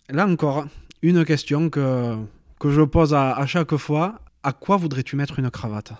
[0.09, 0.65] Là encore,
[1.01, 2.15] une question que,
[2.59, 4.21] que je pose à, à chaque fois.
[4.43, 5.91] À quoi voudrais-tu mettre une cravate?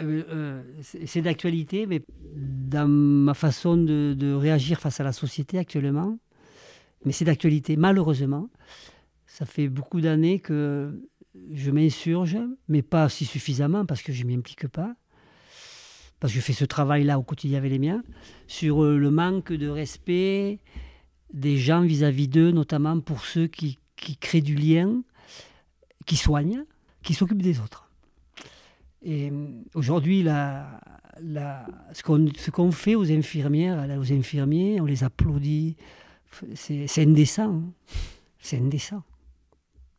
[0.00, 2.02] Euh, euh, c'est d'actualité, mais
[2.34, 6.18] dans ma façon de, réagir face à la société actuellement,
[7.04, 8.48] mais c'est d'actualité, malheureusement.
[9.26, 10.98] Ça fait beaucoup d'années que
[11.52, 12.38] je m'insurge,
[12.68, 14.94] mais pas si suffisamment parce que je ne m'y implique pas,
[16.20, 18.02] parce que je fais ce travail-là au quotidien avec les miens,
[18.46, 20.58] sur euh, le manque de respect
[21.32, 25.02] des gens vis-à-vis d'eux, notamment pour ceux qui, qui créent du lien,
[26.06, 26.64] qui soignent,
[27.02, 27.91] qui s'occupent des autres.
[29.02, 30.80] Et euh, aujourd'hui, la,
[31.20, 35.76] la, ce qu'on fait aux infirmières, aux infirmiers, on les applaudit.
[36.54, 37.54] C'est indécent.
[37.54, 37.62] Hein.
[38.38, 39.02] C'est indécent.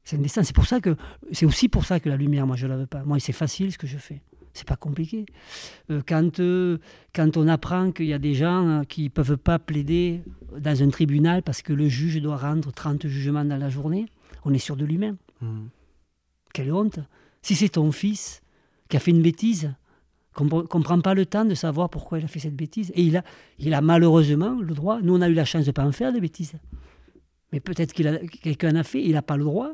[0.04, 0.44] C'est indécent.
[0.44, 0.96] C'est pour ça que
[1.32, 3.04] c'est aussi pour ça que la lumière, moi, je la veux pas.
[3.04, 4.22] Moi, c'est facile ce que je fais.
[4.54, 5.26] C'est pas compliqué.
[5.90, 6.78] Euh, quand, euh,
[7.14, 10.22] quand on apprend qu'il y a des gens qui peuvent pas plaider
[10.60, 14.06] dans un tribunal parce que le juge doit rendre 30 jugements dans la journée,
[14.46, 15.18] on est sûr de lui-même.
[15.42, 15.66] Mmh.
[16.54, 17.00] Quelle honte.
[17.42, 18.43] Si c'est ton fils,
[18.94, 19.74] qui a fait une bêtise,
[20.36, 22.92] qu'on ne prend pas le temps de savoir pourquoi il a fait cette bêtise.
[22.94, 23.24] Et il a,
[23.58, 25.00] il a malheureusement le droit.
[25.02, 26.54] Nous, on a eu la chance de ne pas en faire de bêtises.
[27.52, 29.72] Mais peut-être qu'il quelqu'un a fait, il n'a pas le droit.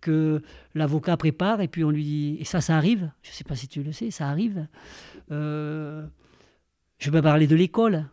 [0.00, 0.42] Que
[0.76, 2.36] l'avocat prépare et puis on lui dit.
[2.38, 3.10] Et ça, ça arrive.
[3.24, 4.68] Je ne sais pas si tu le sais, ça arrive.
[5.32, 6.06] Euh,
[6.98, 8.06] je vais parler de l'école.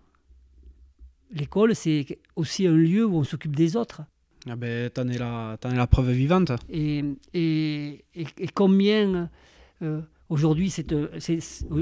[1.31, 4.01] L'école, c'est aussi un lieu où on s'occupe des autres.
[4.49, 6.53] Ah ben, t'en es, la, es la preuve vivante.
[6.71, 7.03] Et,
[7.35, 9.29] et, et, combien
[9.83, 10.01] euh,
[10.33, 10.91] Aujourd'hui, c'est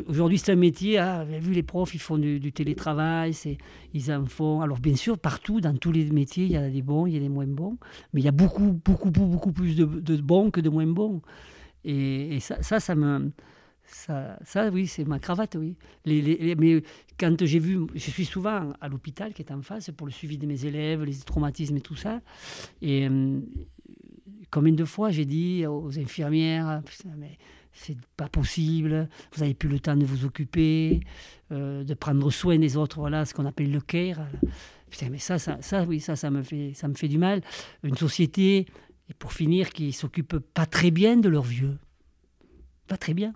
[0.07, 0.97] aujourd'hui c'est un métier.
[0.97, 3.31] Ah, vous avez vu les profs, ils font du, télétravail,
[3.93, 4.59] ils en font.
[4.59, 7.15] Alors bien sûr, partout, dans tous les métiers, il y a des bons, il y
[7.15, 7.77] a des moins bons,
[8.11, 9.85] mais il y a beaucoup, beaucoup, beaucoup, plus de,
[10.17, 11.21] bons que de moins bons.
[11.85, 13.31] Et, ça, ça, me,
[13.85, 14.37] ça,
[14.73, 15.77] oui, c'est ma cravate, oui.
[16.05, 16.83] Mais
[17.17, 20.37] quand j'ai vu, je suis souvent à l'hôpital qui est en face pour le suivi
[20.37, 22.19] de mes élèves, les traumatismes et tout ça.
[22.81, 23.39] Et euh,
[24.51, 26.81] combien de fois j'ai dit aux infirmières,
[27.17, 27.37] mais
[27.73, 30.99] c'est pas possible, vous n'avez plus le temps de vous occuper,
[31.51, 34.25] euh, de prendre soin des autres, voilà ce qu'on appelle le care.
[34.89, 37.41] Putain, mais ça, ça, ça, oui, ça, ça me fait, ça me fait du mal.
[37.83, 38.65] Une société,
[39.09, 41.77] et pour finir, qui s'occupe pas très bien de leurs vieux.
[42.87, 43.33] Pas très bien.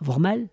[0.00, 0.48] Voire mal.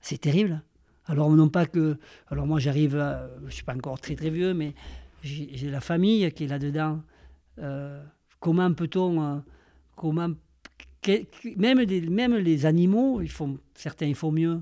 [0.00, 0.62] C'est terrible.
[1.06, 1.96] Alors, non pas que.
[2.28, 2.96] Alors, moi, j'arrive.
[2.96, 4.74] à- Je suis pas encore très, très vieux, mais
[5.22, 7.02] j'ai la famille qui est là-dedans.
[7.58, 8.02] Euh,
[8.40, 9.22] comment peut-on.
[9.22, 9.38] euh,
[9.96, 10.30] comment.
[11.56, 14.60] Même, des- même les animaux, ils font, certains, ils font mieux.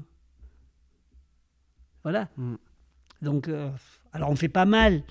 [2.02, 2.28] Voilà.
[2.36, 2.54] Mm.
[3.22, 3.70] Donc, euh,
[4.12, 5.02] alors on fait pas mal,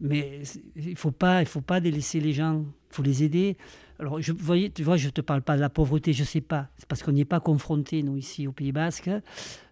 [0.00, 0.42] mais
[0.76, 2.64] il faut pas, il faut pas délaisser les gens.
[2.90, 3.56] Il faut les aider.
[3.98, 6.68] Alors, je, voyez, tu vois, je te parle pas de la pauvreté, je sais pas.
[6.78, 9.10] C'est parce qu'on n'y est pas confronté nous ici au Pays Basque.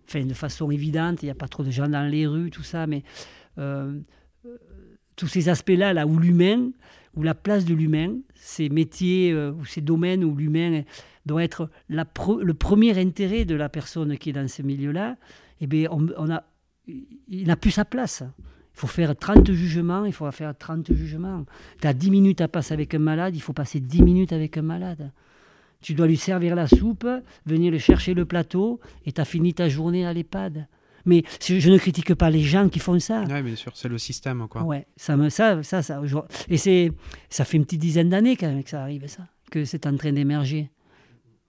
[0.08, 2.62] Enfin, de façon évidente, il n'y a pas trop de gens dans les rues, tout
[2.62, 3.02] ça, mais
[3.58, 3.98] euh,
[5.16, 6.70] tous ces aspects-là, là où l'humain,
[7.14, 10.82] où la place de l'humain, ces métiers euh, ou ces domaines où l'humain
[11.26, 15.16] doit être le premier intérêt de la personne qui est dans ce milieu-là,
[15.60, 16.42] eh bien, on, on a,
[16.86, 18.22] il n'a plus sa place.
[18.74, 21.44] Il faut faire 30 jugements, il faut faire 30 jugements.
[21.80, 24.56] Tu as 10 minutes à passer avec un malade, il faut passer 10 minutes avec
[24.56, 25.12] un malade.
[25.82, 27.06] Tu dois lui servir la soupe,
[27.44, 30.66] venir le chercher le plateau, et tu as fini ta journée à l'EHPAD.
[31.04, 33.22] Mais je ne critique pas les gens qui font ça.
[33.24, 34.62] Ouais, bien sûr, c'est le système, quoi.
[34.62, 36.00] Ouais, ça me ça ça ça
[36.48, 36.92] et c'est
[37.28, 39.96] ça fait une petite dizaine d'années quand même que ça arrive ça, que c'est en
[39.96, 40.70] train d'émerger.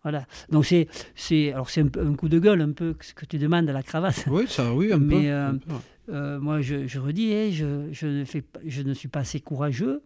[0.04, 0.26] Voilà.
[0.50, 3.70] Donc c'est c'est alors c'est un, coup de gueule un peu ce que tu demandes
[3.70, 4.26] à la cravate.
[4.28, 5.28] Oui, ça, oui, un Mais, peu.
[5.28, 5.80] euh, un peu, ouais.
[6.10, 9.40] Euh, moi je, je redis hein, je, je ne fais je ne suis pas assez
[9.40, 10.04] courageux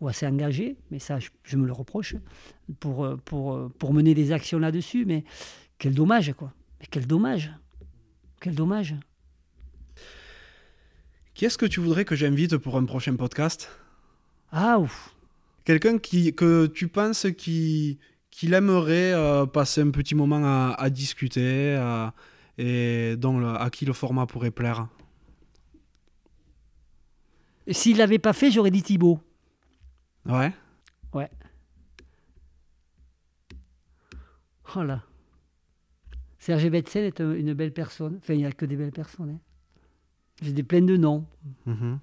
[0.00, 2.16] ou assez engagé, mais ça je, je me le reproche
[2.80, 5.22] pour euh, pour euh, pour mener des actions là-dessus mais
[5.78, 6.52] quel dommage quoi.
[6.80, 7.52] Mais quel dommage.
[8.40, 8.94] Quel dommage.
[11.34, 13.68] Qui est-ce que tu voudrais que j'invite pour un prochain podcast?
[14.50, 15.14] Ah ouf.
[15.64, 17.98] Quelqu'un qui, que tu penses qui,
[18.30, 22.14] qu'il aimerait euh, passer un petit moment à, à discuter à-
[22.58, 24.88] et dont le- à qui le format pourrait plaire?
[27.70, 29.20] S'il l'avait pas fait, j'aurais dit Thibaut.
[30.26, 30.52] Ouais.
[34.76, 35.02] Oh là.
[36.40, 38.16] Serge Betsen est un- une belle personne.
[38.18, 39.30] Enfin, il n'y a que des belles personnes.
[39.30, 39.40] hein.
[40.42, 41.24] J'ai des plein de noms.
[41.66, 41.98] Mhm.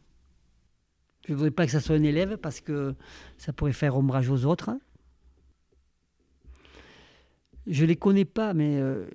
[1.26, 2.94] Je ne voudrais pas que ça soit un élève parce que
[3.38, 4.70] ça pourrait faire ombrage aux autres.
[7.66, 9.08] Je ne les connais pas, mais euh,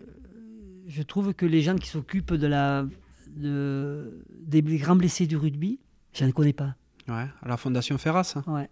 [0.87, 2.85] je trouve que les gens qui s'occupent de la,
[3.29, 5.79] de, des grands blessés du rugby,
[6.13, 6.75] je ne connais pas.
[7.09, 8.35] Ouais, à la Fondation Ferras.
[8.47, 8.69] Ouais.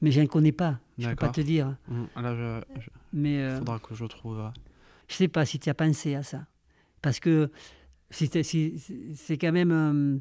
[0.00, 0.78] Mais je ne connais pas.
[0.98, 1.76] Je ne peux pas te dire.
[1.88, 2.06] Mhm.
[2.22, 2.34] Là,
[2.74, 4.50] je- je- Mais il euh, faudra que je trouve.
[5.08, 6.46] Je sais pas si tu as pensé à ça.
[7.02, 7.50] Parce que
[8.10, 9.72] c'est quand même.
[9.72, 10.18] euh,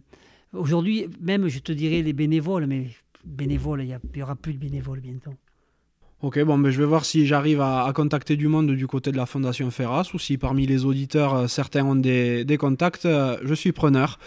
[0.53, 2.87] Aujourd'hui, même je te dirais les bénévoles, mais
[3.25, 5.33] bénévoles, il n'y aura plus de bénévoles bientôt.
[6.21, 9.17] Ok, bon, ben, je vais voir si j'arrive à, contacter du monde du côté de
[9.17, 13.05] la Fondation Ferras ou si parmi les auditeurs, euh, certains ont des, des contacts.
[13.05, 14.17] euh, je suis preneur.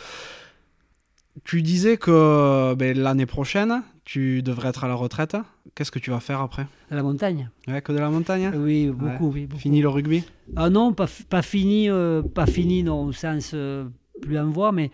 [1.44, 5.36] Tu disais que ben, l'année prochaine, tu devrais être à la retraite.
[5.74, 6.66] Qu'est-ce que tu vas faire après?
[6.90, 9.44] À la montagne Ouais, que de la montagne Oui, beaucoup, oui.
[9.44, 9.60] beaucoup.
[9.60, 10.24] Fini le rugby?
[10.56, 13.84] Ah non, pas, f- pas fini, euh, pas fini non, au sens euh,
[14.22, 14.90] plus en voie, mais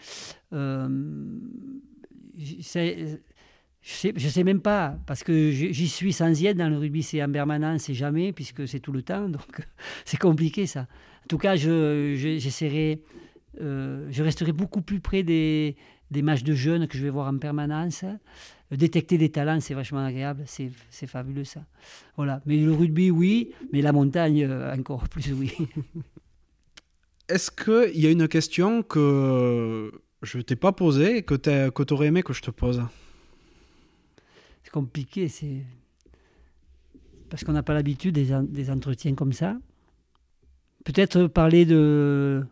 [0.53, 0.89] euh,
[2.37, 3.21] je sais,
[3.83, 7.23] je sais même pas, parce que j'y suis sans y être dans le rugby, c'est
[7.23, 9.61] en permanence, c'est jamais, puisque c'est tout le temps, donc
[10.05, 10.81] c'est compliqué ça.
[11.23, 12.39] En tout cas, je, je-
[14.11, 15.77] je resterai beaucoup plus près des,
[16.15, 18.05] des matchs de jeunes que je vais voir en permanence.
[18.71, 20.71] Détecter des talents, c'est vachement agréable, c'est,
[21.07, 21.65] fabuleux ça.
[22.17, 22.41] Voilà.
[22.47, 25.53] Mais le rugby, oui, mais la montagne, euh, encore plus, oui.
[27.29, 29.93] Est-ce qu'il y a une question que
[30.23, 32.83] je t'ai pas posée et que tu aurais aimé que je te pose?
[34.63, 35.63] C'est compliqué, c'est.
[37.31, 39.57] Parce qu'on n'a pas l'habitude des, en- des entretiens comme ça.
[40.85, 42.45] Peut-être parler de,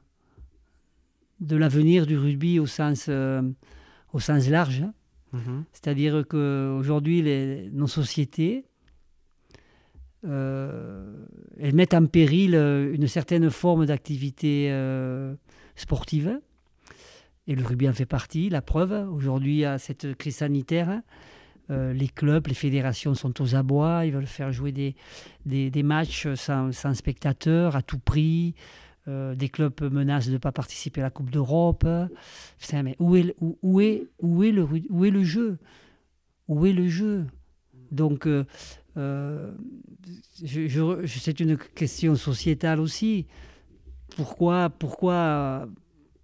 [1.43, 3.43] de l'avenir du rugby au sens, euh,
[4.13, 4.83] au sens large.
[4.83, 4.95] hein.
[5.33, 5.65] Mhm.
[5.73, 7.23] C'est-à-dire qu'aujourd'hui,
[7.73, 8.65] nos sociétés,
[10.25, 11.27] euh,
[11.59, 15.35] elles mettent en péril euh, une certaine forme d'activité euh,
[15.75, 16.39] sportive.
[17.49, 18.93] Et le rugby en fait partie, la preuve.
[19.13, 21.01] Aujourd'hui, à cette crise sanitaire,
[21.71, 24.07] euh, les clubs, les fédérations sont aux abois.
[24.07, 24.95] Ils veulent faire jouer des,
[25.45, 28.55] des, des matchs sans, sans spectateurs à tout prix.
[29.09, 31.85] Euh, des clubs menacent de ne pas participer à la Coupe d'Europe.
[32.61, 35.59] Putain, mais où est, où, est, où, est le, où est le jeu?
[36.47, 37.27] Où est le jeu?
[37.91, 38.45] Donc, euh,
[38.97, 39.51] euh,
[40.45, 43.27] c'est une question sociétale aussi.
[44.17, 45.67] Pourquoi, pourquoi,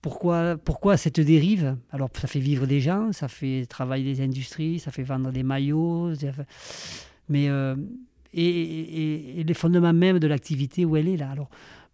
[0.00, 1.76] pourquoi, pourquoi cette dérive?
[1.90, 5.42] Alors, ça fait vivre des gens, ça fait travailler des industries, ça fait vendre des
[5.42, 6.12] maillots,
[7.28, 7.46] mais
[8.34, 11.30] et, et- et les fondements même de l'activité où elle est là.
[11.30, 11.48] Alors,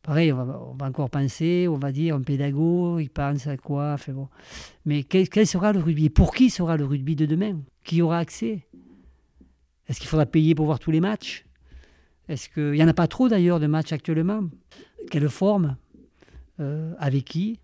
[0.04, 3.96] pareil, on va, encore penser, on va dire, un pédago, il pense à quoi.
[4.84, 6.10] Mais quel, quel, sera le rugby?
[6.10, 7.58] Pour qui sera le rugby de demain?
[7.82, 8.60] Qui aura accès?
[9.88, 11.44] Est-ce qu'il faudra payer pour voir tous les matchs?
[12.28, 14.44] Est-ce qu'il n'y en a pas trop d'ailleurs de matchs actuellement?
[15.10, 15.76] Quelle forme?
[16.60, 17.58] Euh, Avec qui?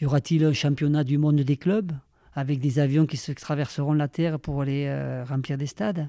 [0.00, 1.92] Y aura-t-il un championnat du monde des clubs?
[2.34, 6.08] Avec des avions qui se traverseront la Terre pour aller euh, remplir des stades?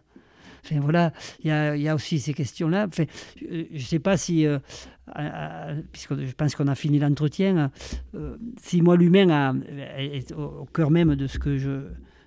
[0.64, 1.12] Enfin, voilà,
[1.44, 2.88] il y, a, aussi ces questions-là.
[2.88, 3.06] Enfin,
[3.42, 7.72] je ne sais pas si, euh, puisque je pense qu'on a fini l'entretien,
[8.16, 9.60] euh, si moi l'humain
[9.98, 11.82] est au, cœur même de ce que je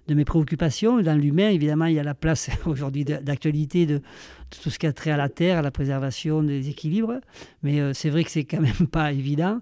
[0.09, 1.01] de mes préoccupations.
[1.01, 4.03] Dans l'humain, évidemment, il y a la place aujourd'hui d'actualité de, de,
[4.63, 7.21] tout ce qui a trait à la terre, à la préservation des équilibres.
[7.63, 9.61] Mais euh, c'est vrai que c'est quand même pas évident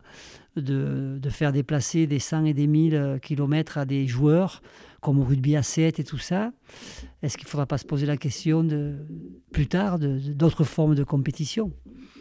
[0.56, 4.62] de, de, faire déplacer des 100 et des 1000 kilomètres à des joueurs
[5.00, 6.52] comme au rugby à 7 et tout ça.
[7.22, 8.96] Est-ce qu'il ne faudra pas se poser la question de,
[9.52, 11.72] plus tard d'autres formes de compétition?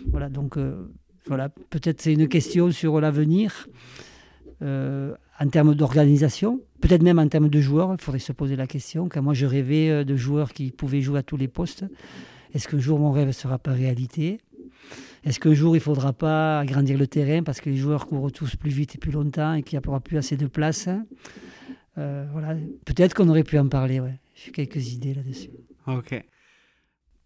[0.07, 0.87] Voilà, donc euh,
[1.27, 3.67] voilà, peut-être c'est une question sur l'avenir
[4.61, 7.93] euh, en termes d'organisation, peut-être même en termes de joueurs.
[7.93, 9.09] Il faudrait se poser la question.
[9.09, 11.85] Quand moi je rêvais euh, de joueurs qui pouvaient jouer à tous les postes,
[12.53, 14.39] est-ce qu'un jour mon rêve ne sera pas réalité?
[15.25, 18.31] Est-ce qu'un jour il ne faudra pas agrandir le terrain parce que les joueurs courent
[18.31, 20.87] tous plus vite et plus longtemps et qu'il n'y aura plus assez de place?
[21.97, 22.55] Euh, voilà,
[22.85, 23.99] peut-être qu'on aurait pu en parler.
[23.99, 24.19] Ouais.
[24.35, 25.49] J'ai quelques idées là-dessus.
[25.87, 26.23] Ok.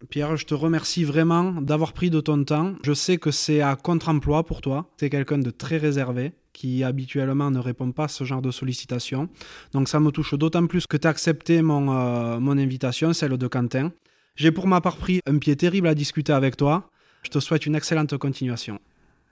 [0.08, 2.74] Pierre, je te remercie vraiment d'avoir pris de ton temps.
[2.82, 4.90] Je sais que c'est à contre-emploi pour toi.
[4.98, 8.50] Tu es quelqu'un de très réservé qui habituellement ne répond pas à ce genre de
[8.50, 9.28] sollicitations.
[9.72, 13.36] Donc ça me touche d'autant plus que tu as accepté mon, euh, mon invitation, celle
[13.38, 13.92] de Quentin.
[14.34, 16.90] J'ai pour ma part pris un pied terrible à discuter avec toi.
[17.22, 18.80] Je te souhaite une excellente continuation.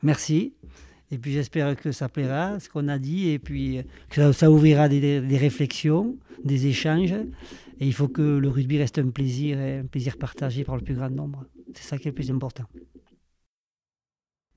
[0.03, 0.55] Merci.
[1.13, 3.81] Et puis j'espère que ça plaira, ce qu'on a dit, et puis
[4.11, 7.15] que ça, ouvrira des, réflexions, des échanges.
[7.81, 10.95] Et il faut que le rugby reste un plaisir, un plaisir partagé par le plus
[10.95, 11.47] grand nombre.
[11.75, 12.65] C'est ça qui est le plus important.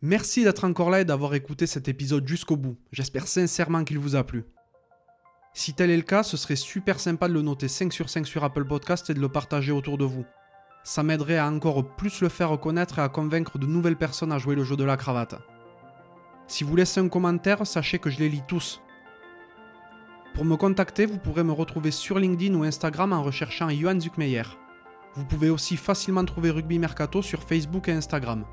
[0.01, 2.77] Merci d'être encore là et d'avoir écouté cet épisode jusqu'au bout.
[2.91, 4.43] J'espère sincèrement qu'il vous a plu.
[5.53, 8.27] Si tel est le cas, ce serait super sympa de le noter 5 sur 5
[8.27, 10.25] sur Apple Podcast et de le partager autour de vous.
[10.83, 14.39] Ça m'aiderait à encore plus le faire reconnaître et à convaincre de nouvelles personnes à
[14.39, 15.35] jouer le jeu de la cravate.
[16.53, 18.79] Si vous laissez un commentaire, sachez que je les lis tous.
[20.35, 24.43] Pour me contacter, vous pourrez me retrouver sur LinkedIn ou Instagram en recherchant Johan Zuckmeyer.
[25.15, 28.45] Vous pouvez aussi facilement trouver Rugby Mercato sur Facebook et Instagram.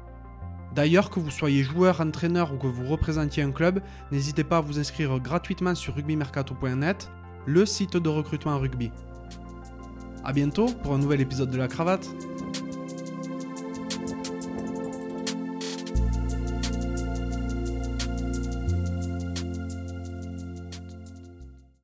[0.74, 4.60] D'ailleurs, que vous soyez joueur, entraîneur ou que vous représentiez un club, n'hésitez pas à
[4.62, 7.10] vous inscrire gratuitement sur rugbymercato.net,
[7.44, 8.90] le site de recrutement rugby.
[10.24, 12.08] A bientôt pour un nouvel épisode de la cravate.